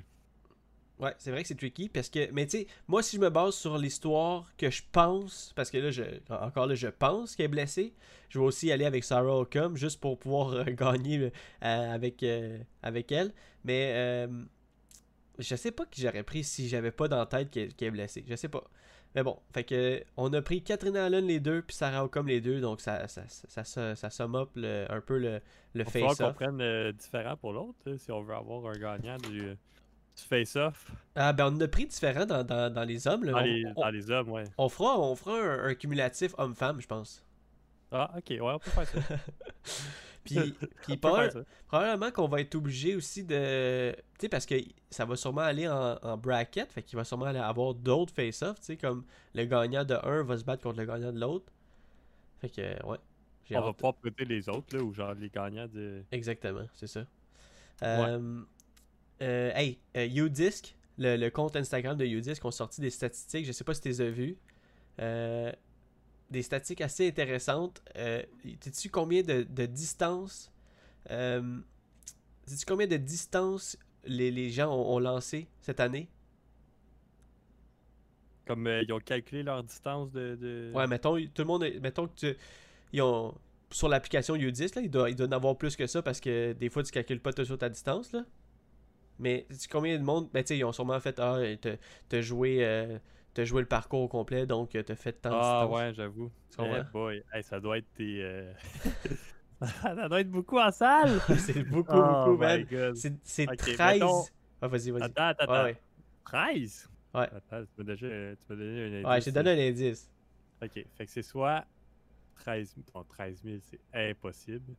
[0.98, 3.30] Ouais, c'est vrai que c'est tricky parce que, mais tu sais, moi si je me
[3.30, 7.48] base sur l'histoire que je pense, parce que là, je, encore là, je pense qu'elle
[7.48, 7.94] est blessée,
[8.30, 12.58] je vais aussi aller avec Sarah Ocom juste pour pouvoir euh, gagner euh, avec, euh,
[12.82, 13.34] avec elle.
[13.66, 14.28] Mais
[15.38, 18.24] je sais pas qui j'aurais pris si j'avais pas dans la tête qu'elle est blessée.
[18.28, 18.64] Je sais pas.
[19.16, 22.42] Mais bon, fait que on a pris Catherine Allen les deux, puis Sarah Ocom les
[22.42, 25.42] deux, donc ça, ça, ça, ça, ça somme up le- un peu le,
[25.74, 26.36] le Il qu'on face-off.
[26.36, 29.56] prenne euh, différent pour l'autre, si on veut avoir un gagnant du
[30.24, 30.92] face-off.
[31.16, 33.24] Ah, ben on a pris différent dans, dans, dans les hommes.
[33.26, 33.32] là.
[33.34, 34.44] Dans, On, les, on- dans les hommes, ouais.
[34.58, 37.24] on fera, on fera un, un cumulatif homme-femme, je pense.
[37.92, 39.00] Ah, ok, ouais, on peut faire ça.
[40.26, 41.48] Puis, puis On peut probable- faire ça.
[41.68, 43.92] probablement qu'on va être obligé aussi de.
[43.94, 44.56] Tu sais, parce que
[44.90, 48.60] ça va sûrement aller en, en bracket, fait qu'il va sûrement aller avoir d'autres face-off,
[48.60, 49.04] tu sais, comme
[49.36, 51.46] le gagnant de un va se battre contre le gagnant de l'autre.
[52.42, 52.98] Fait que, ouais.
[53.52, 56.02] On va pouvoir prêter les autres, là, ou genre les gagnants de.
[56.12, 57.06] Exactement, c'est ça.
[57.84, 58.42] Euh,
[59.22, 63.52] euh, hey, euh, Udisc, le, le compte Instagram de Udisc ont sorti des statistiques, je
[63.52, 64.38] sais pas si tu les as vues.
[65.00, 65.52] Euh,
[66.32, 67.84] des statistiques assez intéressantes.
[67.96, 70.52] Sais-tu combien de, de distance
[71.12, 71.60] euh,
[72.46, 76.08] Sais-tu combien de distance les, les gens ont, ont lancé cette année?
[78.46, 80.36] Comme euh, ils ont calculé leur distance de.
[80.36, 80.72] de...
[80.74, 82.38] Ouais, mettons, tout le monde, mettons que tu,
[82.94, 83.34] ils ont,
[83.72, 86.54] sur l'application U10, là, il doit, il doit en avoir plus que ça parce que
[86.54, 88.24] des fois, tu calcules pas toujours ta distance, là.
[89.20, 91.78] Mais combien de monde, ben tu sais, ils ont sûrement fait, ah, t'as-
[92.10, 93.00] t'as joué, euh,
[93.34, 96.32] t'as joué le parcours au complet, donc euh, t'as fait tant de Ah ouais, j'avoue.
[96.60, 98.22] Eh boy, hey, ça doit être tes.
[98.22, 98.54] euh,
[99.82, 101.20] ça doit être beaucoup en salle!
[101.40, 102.66] c'est beaucoup, oh beaucoup, man.
[102.96, 103.78] C'est c'est Ok, 13.
[104.02, 104.24] mettons-
[104.62, 105.04] Ah, vas-y, vas-y.
[105.04, 105.64] Attends, attends, Ouais, attends.
[105.66, 105.78] ouais.
[106.26, 106.90] 13?
[107.14, 107.22] Ouais.
[107.34, 109.06] Attends, tu m'as déjà tu m'as donné un indice.
[109.08, 110.12] Ouais, j'ai donné un indice.
[110.62, 111.66] Ok, fait que c'est soit
[112.36, 112.86] 13 000.
[112.94, 114.74] Bon, 13 000, c'est impossible.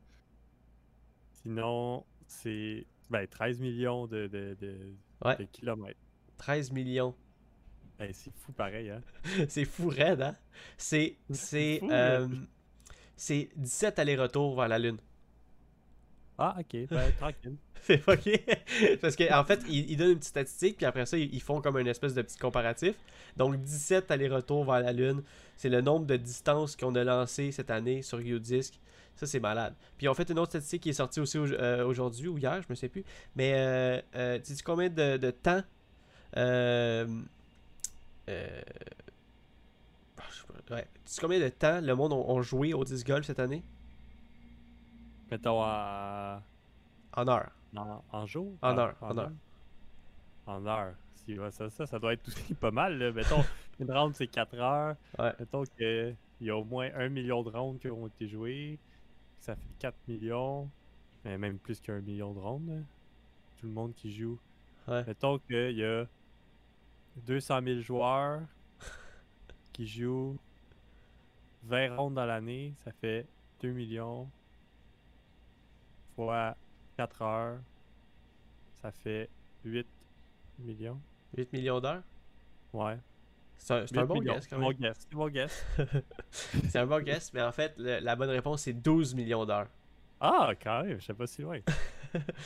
[1.42, 2.86] Sinon, c'est.
[3.10, 4.76] Ben, 13 millions de, de, de,
[5.24, 5.36] Ouais.
[5.36, 5.98] de kilomètres.
[6.38, 7.14] 13 millions.
[7.98, 9.00] Hey, c'est fou pareil, hein?
[9.48, 10.36] c'est fou raide, hein?
[10.76, 11.16] C'est.
[11.30, 11.80] C'est.
[11.90, 12.28] euh,
[13.16, 14.98] c'est 17 allers-retours vers la Lune.
[16.38, 17.56] Ah, ok, ben, tranquille.
[17.82, 18.44] C'est fucké.
[19.00, 21.60] Parce qu'en en fait, ils, ils donnent une petite statistique, puis après ça, ils, font
[21.62, 22.94] comme une espèce de petit comparatif.
[23.36, 25.22] Donc, 17 allers-retours vers la Lune,
[25.56, 28.78] c'est le nombre de distances qu'on a lancé cette année sur Geodisc.
[29.16, 29.74] Ça, c'est malade.
[29.96, 32.36] Puis, ils ont fait une autre statistique qui est sortie aussi au- euh, aujourd'hui ou
[32.38, 33.04] hier, je me sais plus.
[33.34, 35.62] Mais, euh, euh, sais-tu combien de, de temps
[36.36, 37.06] euh,
[40.70, 40.86] ouais.
[41.04, 43.62] Sais-tu combien de temps le monde ont, ont joué au disc golf cette année?
[45.30, 46.40] Mettons en,
[47.16, 47.50] En heure.
[47.76, 48.52] en, en jour?
[48.62, 49.30] En Ah, heure, en heure.
[50.46, 50.92] En heure.
[51.24, 52.98] Si, ouais, ça, ça, ça doit être aussi pas mal.
[52.98, 53.12] Là.
[53.12, 53.44] Mettons,
[53.80, 54.96] une round, c'est 4 heures.
[55.18, 55.32] Ouais.
[55.40, 58.78] Mettons qu'il y a au moins 1 million de rounds qui ont été joués.
[59.46, 60.68] Ça fait 4 millions.
[61.24, 62.68] Mais même plus qu'un million de rounds.
[62.68, 62.80] là.
[63.60, 64.40] Tout le monde qui joue.
[64.88, 65.04] Ouais.
[65.04, 66.04] Mettons qu'il y a
[67.26, 68.42] 200 000 joueurs
[69.72, 70.36] qui jouent
[71.62, 72.74] 20 rounds dans l'année.
[72.82, 73.24] Ça fait
[73.60, 74.28] 2 millions
[76.16, 76.56] fois
[76.96, 77.60] 4 heures.
[78.82, 79.30] Ça fait
[79.64, 79.86] 8
[80.58, 81.00] millions.
[81.36, 82.02] 8 millions d'heures?
[82.72, 82.98] Ouais.
[83.58, 84.34] C'est un, c'est un 8 bon millions.
[84.34, 84.72] guess quand même.
[84.72, 84.96] guess.
[84.98, 85.66] C'est mon guess.
[86.68, 89.68] C'est un bon guess, mais en fait, le- la bonne réponse, c'est 12 millions d'heures.
[90.20, 91.58] Ah, quand même, je sais pas si loin.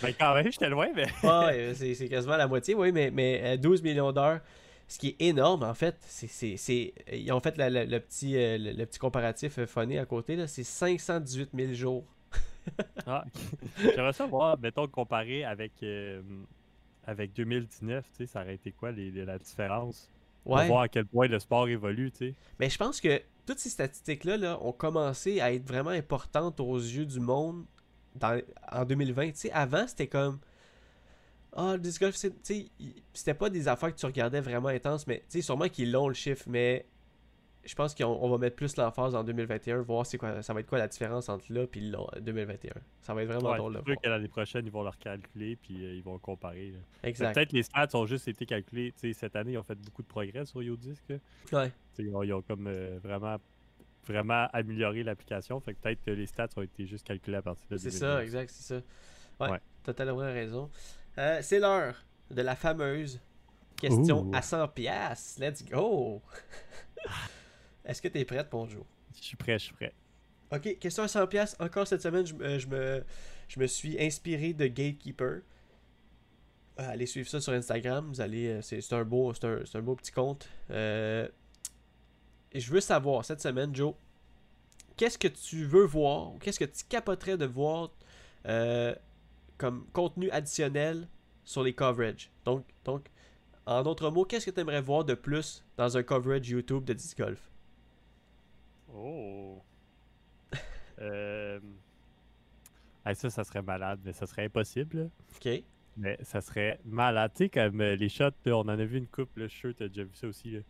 [0.03, 1.07] mais quand même, j'étais loin, mais.
[1.23, 4.41] Ah ouais, c'est c'est quasiment la moitié, oui, mais, mais euh, 12 millions d'heures,
[4.89, 8.57] ce qui est énorme en fait, c'est- Ils ont fait la- la- le, petit, euh,
[8.59, 12.05] le, le petit comparatif euh, funny à côté, là, c'est 518 000 jours.
[13.07, 13.25] Ah,
[13.79, 16.23] j'aimerais savoir, mettons, comparé avec, euh,
[17.07, 20.09] avec 2019, tu sais, ça aurait été quoi les, les- la différence?
[20.45, 22.35] Pour voir à quel point le sport évolue, tu sais.
[22.59, 26.77] mais je pense que toutes ces statistiques-là là, ont commencé à être vraiment importantes aux
[26.79, 27.65] yeux du monde
[28.15, 29.31] dans, en 2020.
[29.31, 30.39] Tu sais, avant, c'était comme.
[31.57, 35.69] Ah, il- c'était pas des affaires que tu regardais vraiment intenses, mais tu sais, sûrement
[35.69, 36.87] qu'ils l'ont le chiffre, mais
[37.65, 40.61] je pense qu'on on va mettre plus l'emphase en 2021, voir c'est quoi, ça va
[40.61, 42.73] être quoi la différence entre là et là, 2021.
[43.03, 43.97] Ça va être vraiment Ouais, drôle sûr voir.
[44.03, 46.71] que l'année prochaine, ils vont leur calculer, puis euh, ils vont comparer.
[46.71, 46.79] là.
[47.03, 47.35] Mais Exact.
[47.35, 48.95] Peut-être les stats ont juste été calculés.
[49.13, 51.05] Cette année, ils ont fait beaucoup de progrès sur Yodisc.
[51.53, 51.71] Ouais.
[51.99, 53.37] Ils ont, ils ont comme euh, vraiment,
[54.07, 55.61] vraiment amélioré l'application.
[55.61, 58.11] Fait que peut-être que les stats ont été juste calculés à partir de C'est 2019.
[58.17, 58.83] ça, exact, c'est ça.
[59.45, 59.61] Ouais, Ouais.
[59.85, 60.71] totalement raison.
[61.19, 61.95] Euh, c'est l'heure
[62.31, 63.21] de la fameuse
[63.77, 65.39] question à 100 pièces.
[65.41, 66.23] Let's go.
[67.91, 68.85] Est-ce que t'es prête, mon Joe?
[69.17, 69.93] Je suis prêt, je suis prêt.
[70.53, 71.57] Ok, question à 100 pièces.
[71.59, 73.05] Encore cette semaine, je, me- je me,
[73.49, 75.41] je me suis inspiré de Gatekeeper.
[76.79, 78.07] Euh, allez suivre ça sur Instagram.
[78.09, 80.49] Vous allez, euh, c'est un beau, c'est un, c'est un beau petit compte.
[80.71, 81.29] Euh,
[82.53, 83.95] et je veux savoir cette semaine, Joe,
[84.97, 87.91] qu'est-ce que tu veux voir ou qu'est-ce que tu capoterais de voir
[88.47, 88.95] euh,
[89.59, 91.09] comme contenu additionnel
[91.45, 92.31] sur les coverages?
[92.45, 93.09] Donc, donc
[93.67, 96.93] en d'autres mots, qu'est-ce que tu aimerais voir de plus dans un coverage YouTube de
[96.93, 97.51] disc golf?
[98.95, 99.63] Oh.
[101.01, 101.61] euh...
[103.05, 105.11] ah, ça, ça serait malade, mais ça serait impossible.
[105.37, 105.63] Ok.
[105.97, 107.33] Mais ça serait malade.
[107.35, 109.51] Tu sais, comme euh, les shots, là, on en a vu une coupe, là, je
[109.51, 110.51] suis sûr que t'as déjà vu ça aussi.
[110.51, 110.61] là.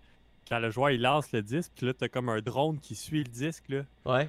[0.49, 3.25] quand le joueur il lance le disque, puis là, t'as comme un drone qui suit
[3.25, 3.85] le disque, là.
[4.05, 4.29] Ouais.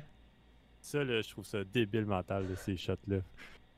[0.81, 3.19] Ça, là, je trouve ça débile mental, de ces shots-là.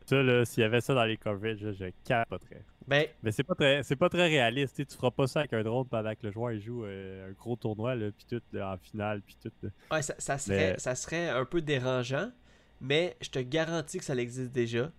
[0.06, 2.64] Ça, là, s'il y avait ça dans les coverages, je capoterais.
[2.88, 4.86] Ben, Mais c'est pas très, c'est pas très réaliste.
[4.86, 7.32] tu feras pas ça avec un drone pendant que le joueur il joue euh, un
[7.34, 9.52] gros tournoi, là, puis tout, là, en finale, puis tout.
[9.62, 9.70] là.
[9.92, 12.30] ouais, ça, ça serait, Mais- ça serait un peu dérangeant,
[12.82, 14.92] mais je te garantis que ça existe déjà.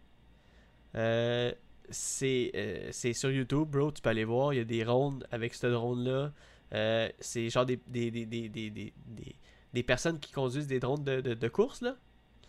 [0.96, 1.52] Euh,
[1.90, 3.92] c'est euh, c'est sur YouTube, bro.
[3.92, 4.54] Tu peux aller voir.
[4.54, 6.32] Il y a des rondes avec ce drone-là.
[6.72, 9.36] Euh, c'est genre des, des, des, des, des, des, des-
[9.74, 11.96] des personnes qui conduisent des drones de, de, de course, là.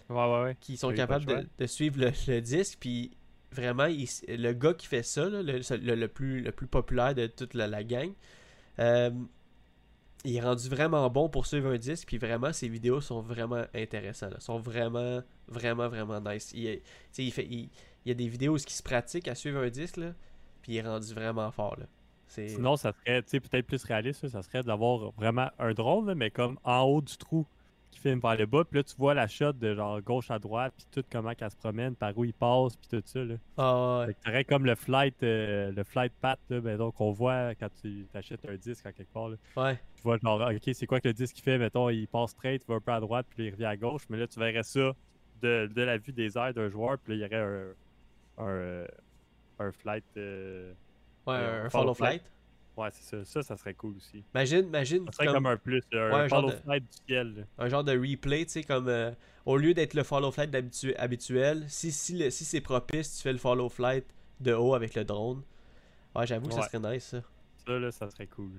[0.10, 0.58] Ouais, ouais, ouais.
[0.62, 2.78] qui sont capables de suivre le, le disque.
[2.80, 3.18] Puis
[3.56, 7.84] vraiment, le gars qui fait ça, le, le- plus, le plus populaire de toute la,
[7.84, 8.12] gang,
[8.80, 9.12] euh,
[10.24, 12.08] il est rendu vraiment bon pour suivre un disque.
[12.08, 14.40] Puis vraiment, ses vidéos sont vraiment intéressantes.
[14.42, 16.52] sont vraiment, vraiment, vraiment nice.
[16.54, 16.82] Il,
[18.06, 19.98] y a des vidéos où il se pratique à suivre un disque.
[19.98, 20.14] Là,
[20.62, 21.76] puis il est rendu vraiment fort.
[21.80, 21.86] Là.
[22.28, 26.82] Sinon, ça serait, peut-être plus réaliste, ça serait d'avoir vraiment un drone, mais comme en
[26.82, 27.46] haut du trou
[27.96, 30.38] qui filme vers le bas, puis là, tu vois la shot de genre gauche à
[30.40, 33.36] droite, puis tout comment qu'elle se promène, par où il passe, puis tout ça, là.
[33.58, 34.16] Ah, ouais.
[34.24, 37.70] Fait que comme le flight, euh, le flight path, là, ben, donc on voit quand
[37.82, 39.38] tu achètes un disque à quelque part, là.
[39.58, 39.80] ouais.
[39.96, 42.32] Tu vois genre, ah, ok, c'est quoi que le disque il fait, mettons, il passe
[42.32, 44.40] straight, il va un peu à droite, puis il revient à gauche, mais là, tu
[44.40, 44.92] verrais ça
[45.42, 47.74] de, de la vue des airs d'un joueur, puis là, il y aurait
[48.38, 48.86] un, un,
[49.60, 50.06] un flight...
[50.18, 50.74] euh,
[51.28, 52.22] Ouais, un follow follow flight.
[52.78, 53.24] Ouais, c'est ça.
[53.26, 54.24] Ça, ça serait cool aussi.
[54.34, 57.34] Imagine, imagine Ça serait comme- comme un plus, Ouais, un follow de- flight du ciel.
[57.36, 57.44] là.
[57.66, 59.12] un genre de replay, tu sais, comme euh,
[59.46, 60.54] au lieu d'être le follow flight
[60.98, 64.06] habituel, si, si, le- si c'est propice, tu fais le follow flight
[64.42, 65.42] de haut avec le drone.
[66.16, 67.22] Ouais, j'avoue que ça serait nice ça.
[67.66, 68.52] Ça, là, ça serait cool.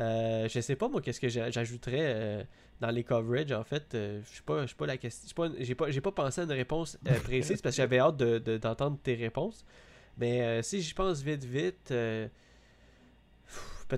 [0.00, 2.44] Euh, je sais pas moi qu'est-ce que j'a- j'ajouterais euh,
[2.80, 3.94] dans les coverages en fait.
[3.94, 5.28] euh, je sais pas, pas la question.
[5.34, 5.52] pas-
[5.90, 9.14] J'ai pas, pensé à une réponse précise parce que j'avais hâte de- de- d'entendre tes
[9.14, 9.64] réponses.
[10.18, 11.90] Mais euh, si j'y pense vite vite,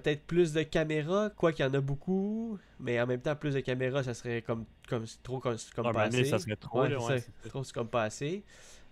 [0.00, 3.54] peut-être plus de caméras, quoi qu'il y en a beaucoup, mais en même temps plus
[3.54, 6.24] de caméras, ça serait comme, comme trop comme, comme Un pas assez.
[6.24, 7.26] ça serait trop, Ouais, là, c'est ouais, ça.
[7.26, 7.48] c'est ça.
[7.50, 8.42] Trop, c'est comme pas assez.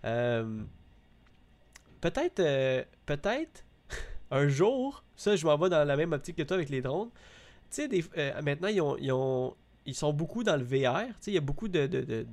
[0.05, 0.61] Euh,
[2.01, 3.65] peut-être, euh, peut-être,
[4.31, 7.09] un jour, ça, je m'en vais dans la même optique que toi avec les drones.
[7.69, 11.07] Tu sais, euh, maintenant, ils, ont, ils, ont- ils sont beaucoup dans le VR.
[11.07, 12.27] Tu sais, il y a beaucoup de, de- de-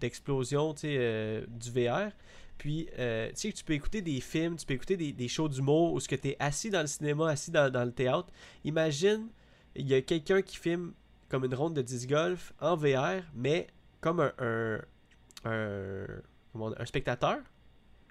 [0.00, 2.10] d'explosions, tu sais, du VR.
[2.58, 5.48] Puis, euh, tu sais, tu peux écouter des films, tu peux écouter des, des shows
[5.48, 8.28] d'humour où ce que tu es assis dans le cinéma, assis dans, dans le théâtre.
[8.64, 9.28] Imagine,
[9.74, 10.92] il y a quelqu'un qui filme
[11.28, 13.66] comme une ronde de disc golf en VR, mais
[14.00, 14.32] comme un,
[15.44, 16.06] un,
[16.54, 17.38] un, spectateur.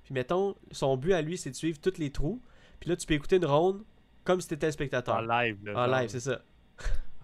[0.04, 2.42] Puis mettons, son but à lui, c'est de suivre tous les trous.
[2.80, 3.84] Puis là, tu peux écouter une ronde
[4.24, 5.16] comme si tu étais un spectateur.
[5.16, 5.58] En live.
[5.64, 6.00] Là, En genre.
[6.00, 6.42] live, c'est ça.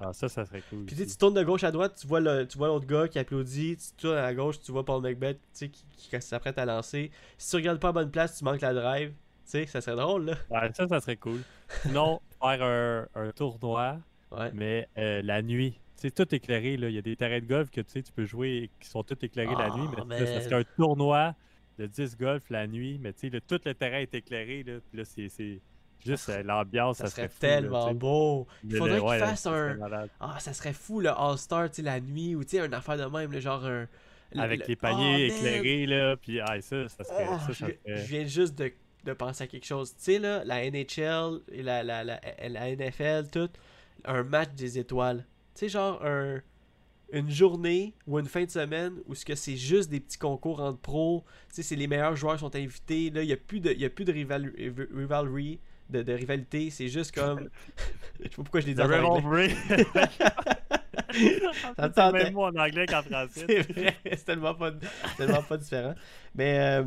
[0.02, 0.86] Ah, ça, ça serait cool.
[0.86, 2.86] Puis tu sais, tu tournes de gauche à droite, tu vois le, tu vois l'autre
[2.88, 5.86] gars qui applaudit, tu tournes à gauche, tu vois Paul Macbeth, tu sais, qui,
[6.22, 7.12] s'apprête à lancer.
[7.38, 9.10] Si tu regardes pas à bonne place, tu manques la drive.
[9.10, 9.16] Tu
[9.52, 10.34] sais, ça serait drôle, là.
[10.50, 11.42] Ouais, ça, ça serait cool.
[11.82, 13.98] Sinon, faire un, un tournoi,
[14.32, 14.52] Ouais.
[14.54, 15.80] mais euh, la nuit.
[15.96, 16.78] C'est tout éclairé.
[16.78, 16.88] Là.
[16.90, 19.04] Il y a des terrains de golf que tu sais, tu peux jouer qui sont
[19.04, 19.88] tous éclairés la Ah, nuit.
[19.90, 20.26] Mais là, man.
[20.28, 21.34] ça serait un tournoi
[21.78, 23.00] de 10 golf la nuit.
[23.02, 24.64] Mais tu sais, là, tout le terrain est éclairé.
[24.64, 25.60] Là, puis là, c'est
[26.06, 26.98] juste euh, l'ambiance.
[26.98, 28.48] Ça, Ça, serait, fou, tellement beau.
[28.64, 29.78] Il faudrait qu'il ouais, là, fasse un.
[30.20, 32.98] Ah, ça serait fou, le All-Star, tu sais, la nuit, ou tu sais, une affaire
[32.98, 33.88] de même, le genre un.
[34.34, 35.38] le- Avec le- les paniers Ah, man!
[35.54, 36.16] éclairés, là.
[36.18, 37.26] Puis ah, ça, ça serait.
[37.30, 38.72] Oh, ça, je, ça viens- serait- je viens juste de,
[39.06, 39.92] de penser à quelque chose.
[39.92, 43.50] Tu sais, là, la NHL et la, la, la, la NFL, tout,
[44.06, 45.26] un match des étoiles.
[45.56, 46.42] Tu sais, genre un,
[47.12, 50.62] une journée ou une fin de semaine où ce que c'est juste des petits concours
[50.62, 51.24] entre pros.
[51.50, 53.10] Tu sais, c'est les meilleurs joueurs qui sont invités.
[53.10, 54.54] Là, il n'y a plus de, il y a plus de rival-
[54.94, 55.60] rivalry,
[55.90, 56.70] de, de rivalité.
[56.70, 57.50] C'est juste comme.
[58.20, 59.56] Je sais pas pourquoi je l'ai dit The en anglais.
[61.78, 62.24] Ça tentait.
[62.26, 63.46] même mot en anglais qu'en français.
[63.48, 64.72] C'est vrai, c'est tellement pas,
[65.18, 65.96] tellement pas différent.
[66.36, 66.84] Mais euh,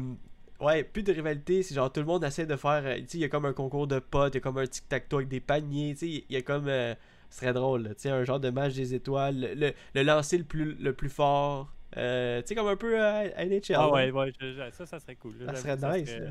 [0.60, 2.82] ouais, plus de rivalité, c'est genre tout le monde essaie de faire.
[2.84, 4.58] euh, Tu sais, il y a comme un concours de potes, il y a comme
[4.58, 6.68] un tic-tac-toe avec des paniers, tu sais, il y a comme.
[6.68, 6.94] euh,
[7.30, 10.36] ce serait drôle, tu sais, un genre de match des étoiles, le, le, le lancer
[10.36, 11.72] le plus, le plus fort.
[11.96, 13.62] euh, tu sais, comme un peu à NHL.
[13.70, 13.90] Ah là.
[13.90, 15.32] ouais, ouais, je- je- ça, ça serait cool.
[15.40, 16.30] là, Ça serait nice, serait- là.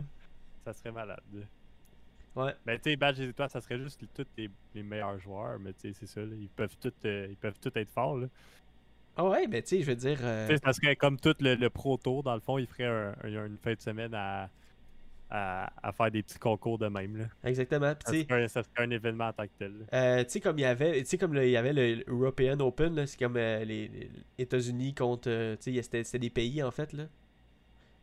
[0.64, 1.20] Ça serait malade.
[2.36, 2.54] Ouais.
[2.66, 5.74] Ben, tu sais, badge des étoiles, ça serait juste tous les, les meilleurs joueurs, mais
[5.74, 8.28] tu sais, c'est ça, là, ils peuvent tous euh, ils peuvent tous être forts, là.
[9.18, 10.20] Ah ouais, mais tu sais, je veux dire.
[10.24, 12.68] euh, Tu sais, ça serait comme tout le, le pro tour, dans le fond, ils
[12.68, 14.50] feraient un- un- une fin de semaine à,
[15.30, 17.26] à, à faire des petits concours de même, là.
[17.44, 17.94] exactement.
[18.06, 19.74] Ça tu sais, serait, ça serait un événement en tant que tel.
[19.94, 22.04] Euh, tu sais, comme il y avait, tu sais, comme le- il y avait le
[22.08, 26.72] European Open, c'est comme euh, les, les États-Unis contre, tu sais, c'était des pays en
[26.72, 27.04] fait, là.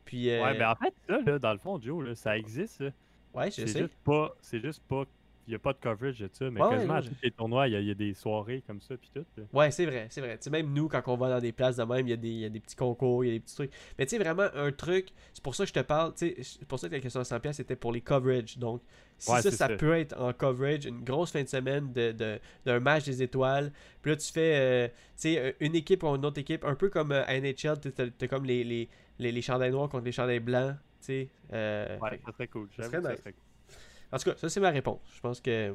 [0.05, 2.81] Puis, euh, Ouais, ben en fait, ça, là, dans le fond, Joe, là, ça existe,
[2.81, 2.91] là.
[3.35, 3.67] Ouais, je sais.
[3.79, 5.05] juste pas, c'est juste pas
[5.47, 7.17] il n'y a pas de coverage de ça, mais Ouais, quasiment ouais, à non, tous
[7.23, 9.25] les tournois, il y, a- il y a des soirées comme ça, puis tout.
[9.39, 9.45] là.
[9.51, 10.37] Ouais, c'est vrai, c'est vrai.
[10.37, 12.17] Tu sais, même nous, quand on va dans des places de même, il y, a
[12.19, 13.71] des- il y a des petits concours, il y a des petits trucs.
[13.99, 16.37] Mais tu sais, vraiment, un truc, c'est pour ça que je te parle, tu sais,
[16.43, 18.59] c'est pour ça que la question à 100$, piastres, c'était pour les coverage.
[18.59, 18.83] Donc,
[19.17, 19.69] si ça, ça ça.
[19.71, 23.73] peut être en coverage, une grosse fin de semaine de, de- d'un match des étoiles,
[24.03, 26.91] puis là, tu fais, euh, tu sais, une équipe ou une autre équipe, un peu
[26.91, 28.89] comme euh, NHL, tu t'as comme les, les,
[29.19, 30.77] les, les chandails noirs contre les chandails blancs,
[31.53, 32.69] euh, Ouais, ça serait cool.
[32.77, 33.19] ça j'avoue serait que ça nice.
[33.21, 33.43] serait cool.
[34.11, 35.01] En tout cas, ça, c'est ma réponse.
[35.15, 35.75] Je pense que.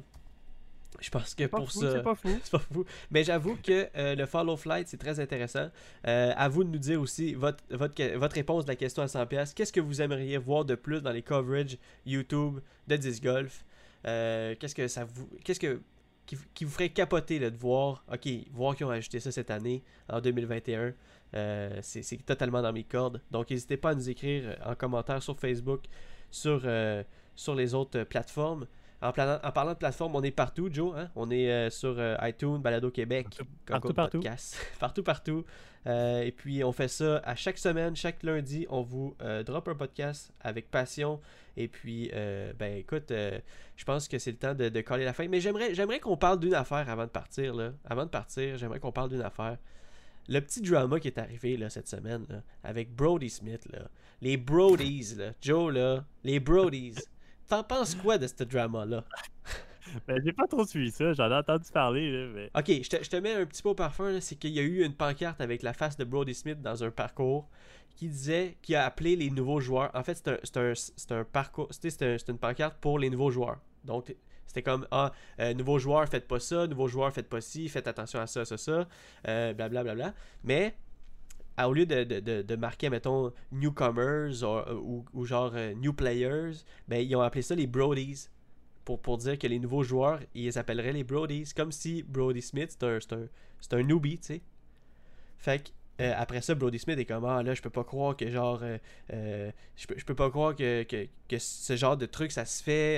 [0.99, 1.91] Je pense que pour fou, ça.
[1.91, 2.29] C'est pas fou.
[2.43, 2.85] C'est pas fou.
[3.09, 5.69] Mais j'avoue que euh, le follow flight, c'est très intéressant.
[6.07, 9.07] Euh, à vous de nous dire aussi votre, votre, votre réponse de la question à
[9.07, 9.53] 100$.
[9.55, 13.65] Qu'est-ce que vous aimeriez voir de plus dans les coverages YouTube de Disc Golf?
[14.05, 15.27] Euh, Qu'est-ce que ça vous.
[15.43, 15.81] Qu'est-ce que.
[16.27, 18.05] Qui, qui vous ferait capoter là, de voir.
[18.11, 20.93] Ok, voir qu'ils ont ajouté ça cette année, en 2021.
[21.35, 23.21] Euh, c'est totalement dans mes cordes.
[23.31, 25.85] Donc n'hésitez pas à nous écrire euh, en commentaire sur Facebook,
[26.29, 27.03] sur, euh,
[27.35, 28.67] sur les autres plateformes.
[29.03, 30.95] En, parlant de plateforme, on est partout, Joe.
[30.97, 31.09] hein?
[31.17, 33.27] On est euh, sur euh, iTunes, Balado Québec,
[33.65, 34.19] Partout, partout.
[34.19, 34.55] Podcast.
[34.79, 35.43] partout, partout.
[35.87, 38.65] Euh, et puis, on fait ça à chaque semaine, chaque lundi.
[38.69, 41.19] On vous drop un podcast avec passion.
[41.57, 42.09] Et puis,
[42.57, 45.27] ben écoute, je pense que c'est le temps de, de coller la fin.
[45.27, 47.53] Mais j'aimerais, j'aimerais qu'on parle d'une affaire avant de partir.
[47.53, 47.71] Là.
[47.83, 49.57] Avant de partir, j'aimerais qu'on parle d'une affaire.
[50.29, 53.67] Le petit drama qui est arrivé là, cette semaine là, avec Brody Smith.
[53.71, 53.89] Là.
[54.21, 55.31] Les Brodies, là.
[55.41, 56.05] Joe, là.
[56.23, 56.95] Les Brodies.
[57.47, 59.03] T'en penses quoi de ce drama-là?
[60.07, 62.49] Ben, j'ai pas trop suivi ça, j'en ai entendu parler, là, mais.
[62.57, 64.63] Ok, je te, je te mets un petit peu au parfum, c'est qu'il y a
[64.63, 67.47] eu une pancarte avec la face de Brody Smith dans un parcours
[67.95, 69.91] qui disait, qui a appelé les nouveaux joueurs.
[69.93, 72.77] En fait, c'est un, c'est un, c'est un parcours, c'était c'est un- c'est une pancarte
[72.79, 73.59] pour les nouveaux joueurs.
[73.83, 74.15] Donc,
[74.47, 77.87] c'était comme, ah, euh, nouveaux joueurs, faites pas ça, nouveaux joueurs, faites pas ci, faites
[77.87, 78.87] attention à ça, ça, ça,
[79.27, 79.95] euh, blablabla.
[79.95, 80.13] Bla, bla.
[80.43, 80.75] Mais,
[81.63, 86.53] au lieu de, de, de, marquer, mettons, newcomers ou, ou, genre euh, new players,
[86.87, 88.27] ben, ils ont appelé ça les Brodies
[88.85, 91.51] pour, pour dire que les nouveaux joueurs, ils les appelleraient les Brodies.
[91.55, 94.41] Comme si Brody Smith, c'est un, un, un newbie, tu sais.
[95.37, 95.69] Fait que,
[96.01, 98.59] euh, après ça, Brody Smith est comme, ah là, je peux pas croire que genre,
[98.63, 98.77] euh,
[99.13, 102.45] euh, je, peux, je peux pas croire que, que, que ce genre de truc, ça
[102.45, 102.97] se fait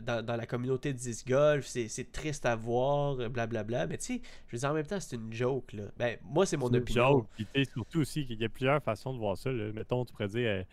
[0.00, 3.86] dans, dans la communauté de disc golf, c'est triste à voir, blablabla.
[3.86, 5.84] Mais tu sais, je veux dire, en même temps, c'est une joke, là.
[5.96, 7.08] Ben, moi, c'est mon C'est une opinion.
[7.10, 7.28] joke,
[7.72, 9.52] surtout aussi qu'il y a plusieurs façons de voir ça.
[9.52, 9.72] là.
[9.72, 10.64] Mettons, tu pourrais dire,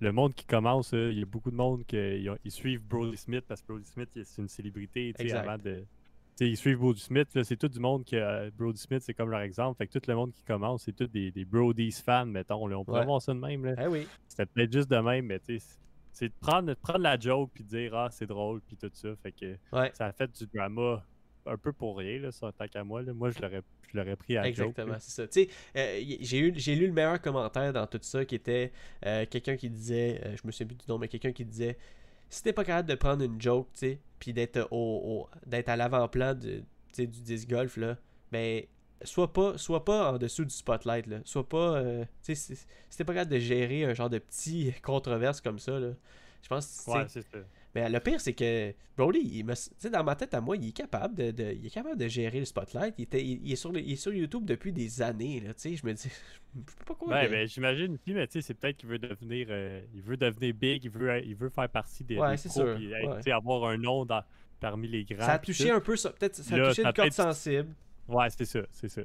[0.00, 1.96] le monde qui commence, il y a beaucoup de monde qui
[2.44, 5.84] ils suivent Brody Smith parce que Brody Smith, c'est une célébrité, avant de...
[6.46, 9.30] ils suivent Brody Smith, là, c'est tout du monde que euh, Brody Smith, c'est comme
[9.30, 9.78] leur exemple.
[9.78, 12.66] Fait que tout le monde qui commence, c'est tous des, des Brody's fans, mettons.
[12.66, 12.78] Là.
[12.78, 13.64] On pourrait voir ça de même.
[13.64, 13.74] Là.
[13.82, 15.66] Eh oui, C'était peut-être juste de même, mais tu sais,
[16.12, 18.90] c'est- de prendre, de prendre la joke puis de dire ah c'est drôle puis tout
[18.92, 19.08] ça.
[19.22, 19.90] Fait que ouais.
[19.94, 21.04] ça a fait du drama
[21.46, 23.02] un peu pour rien là, ça, tant qu'à moi.
[23.02, 23.12] Là.
[23.12, 24.68] Moi je l'aurais je l'aurais pris à la joke.
[24.68, 25.26] Exactement, c'est ça.
[25.28, 28.72] Tu sais, euh, j'ai eu, j'ai lu le meilleur commentaire dans tout ça qui était
[29.06, 31.78] euh, quelqu'un qui disait, euh, je me souviens plus du nom, mais quelqu'un qui disait
[32.28, 35.76] si t'es pas capable de prendre une joke, tu sais, puis d'être au, d'être à
[35.76, 36.64] l'avant-plan du
[37.06, 37.96] disc golf là,
[38.32, 38.64] ben
[39.02, 39.54] sois pas,
[40.12, 43.38] en dessous du spotlight là, sois pas, euh, tu sais, si, t'es pas capable de
[43.38, 45.92] gérer un genre de petit controverse comme ça là,
[46.42, 47.06] je pense, que, Ouais.
[47.80, 50.72] Mais le pire, c'est que Brody, il me- dans ma tête à moi, il est
[50.72, 52.94] capable de, de- il est capable de gérer le spotlight.
[52.98, 55.40] Il, était, il, il est sur le- il est sur YouTube depuis des années.
[55.40, 56.08] Là, je me dis,
[56.56, 57.22] je peux pas croire.
[57.22, 60.84] Ouais, ben, j'imagine aussi, mais c'est peut-être qu'il veut devenir euh, il veut devenir big,
[60.84, 63.30] il veut, il veut faire partie des, Ouais, des c'est pros, sûr, hey, ouais.
[63.32, 64.22] avoir un nom dans,
[64.60, 65.24] parmi les grands.
[65.24, 66.10] ça a touché un peu ça.
[66.10, 67.68] Peut-être ça a touché une corde sensible.
[68.08, 69.02] Ouais, c'est ça, c'est ça.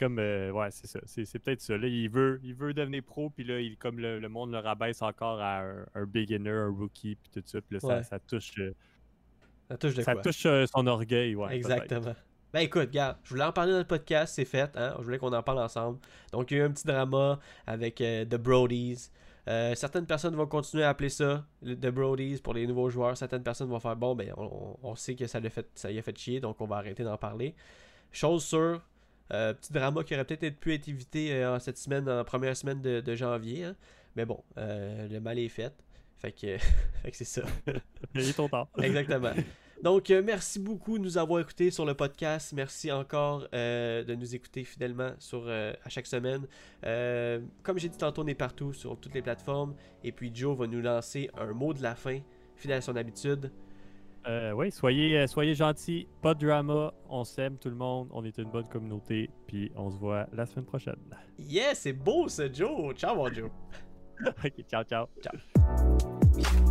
[0.00, 0.98] Comme, euh, ouais, c'est ça.
[1.04, 1.76] C'est, c'est peut-être ça.
[1.76, 4.58] Là, il veut, il veut devenir pro, puis là, il, comme le, le monde le
[4.58, 7.60] rabaisse encore à un, un beginner, un rookie, puis tout ça.
[7.60, 8.02] Puis là, ça, Ouais.
[8.02, 8.72] ça touche, euh,
[9.68, 10.22] Ça touche de ça quoi?
[10.22, 11.54] touche euh, son orgueil, ouais.
[11.54, 12.14] Exactement.
[12.52, 14.94] Ben écoute, gars, je voulais en parler dans le podcast, c'est fait, hein?
[14.98, 16.00] Je voulais qu'on en parle ensemble.
[16.32, 19.10] Donc il y a eu un petit drama avec The Brodies.
[19.48, 23.16] Euh, certaines personnes vont continuer à appeler ça The Brodies pour les nouveaux joueurs.
[23.16, 25.98] Certaines personnes vont faire bon, ben on, on sait que ça, l'a fait, ça y
[25.98, 27.54] a fait chier, donc on va arrêter d'en parler.
[28.10, 28.82] Chose sûre,
[29.32, 32.56] euh, petit drama qui aurait peut-être pu être évité euh, en cette semaine, en première
[32.56, 33.64] semaine de, de janvier.
[33.64, 33.76] hein.
[34.16, 35.72] Mais bon, euh, le mal est fait.
[36.18, 36.58] Fait que,
[37.02, 37.42] fait que c'est ça.
[38.14, 38.68] Il est trop tard.
[38.82, 39.32] Exactement.
[39.82, 42.52] Donc, merci beaucoup de nous avoir écoutés sur le podcast.
[42.52, 46.46] Merci encore euh, de nous écouter fidèlement sur, euh, à chaque semaine.
[46.84, 49.74] Euh, comme j'ai dit tantôt, on est partout sur toutes les plateformes.
[50.04, 52.20] Et puis, Joe va nous lancer un mot de la fin,
[52.56, 53.50] fidèle à son habitude.
[54.26, 58.24] Euh, oui, soyez, euh, soyez gentils, pas de drama, on s'aime tout le monde, on
[58.24, 60.96] est une bonne communauté, puis on se voit la semaine prochaine.
[61.38, 62.94] Yes, c'est beau ce Joe.
[62.94, 63.50] Ciao, mon Joe.
[64.26, 65.06] ok, ciao, ciao.
[65.22, 66.69] Ciao.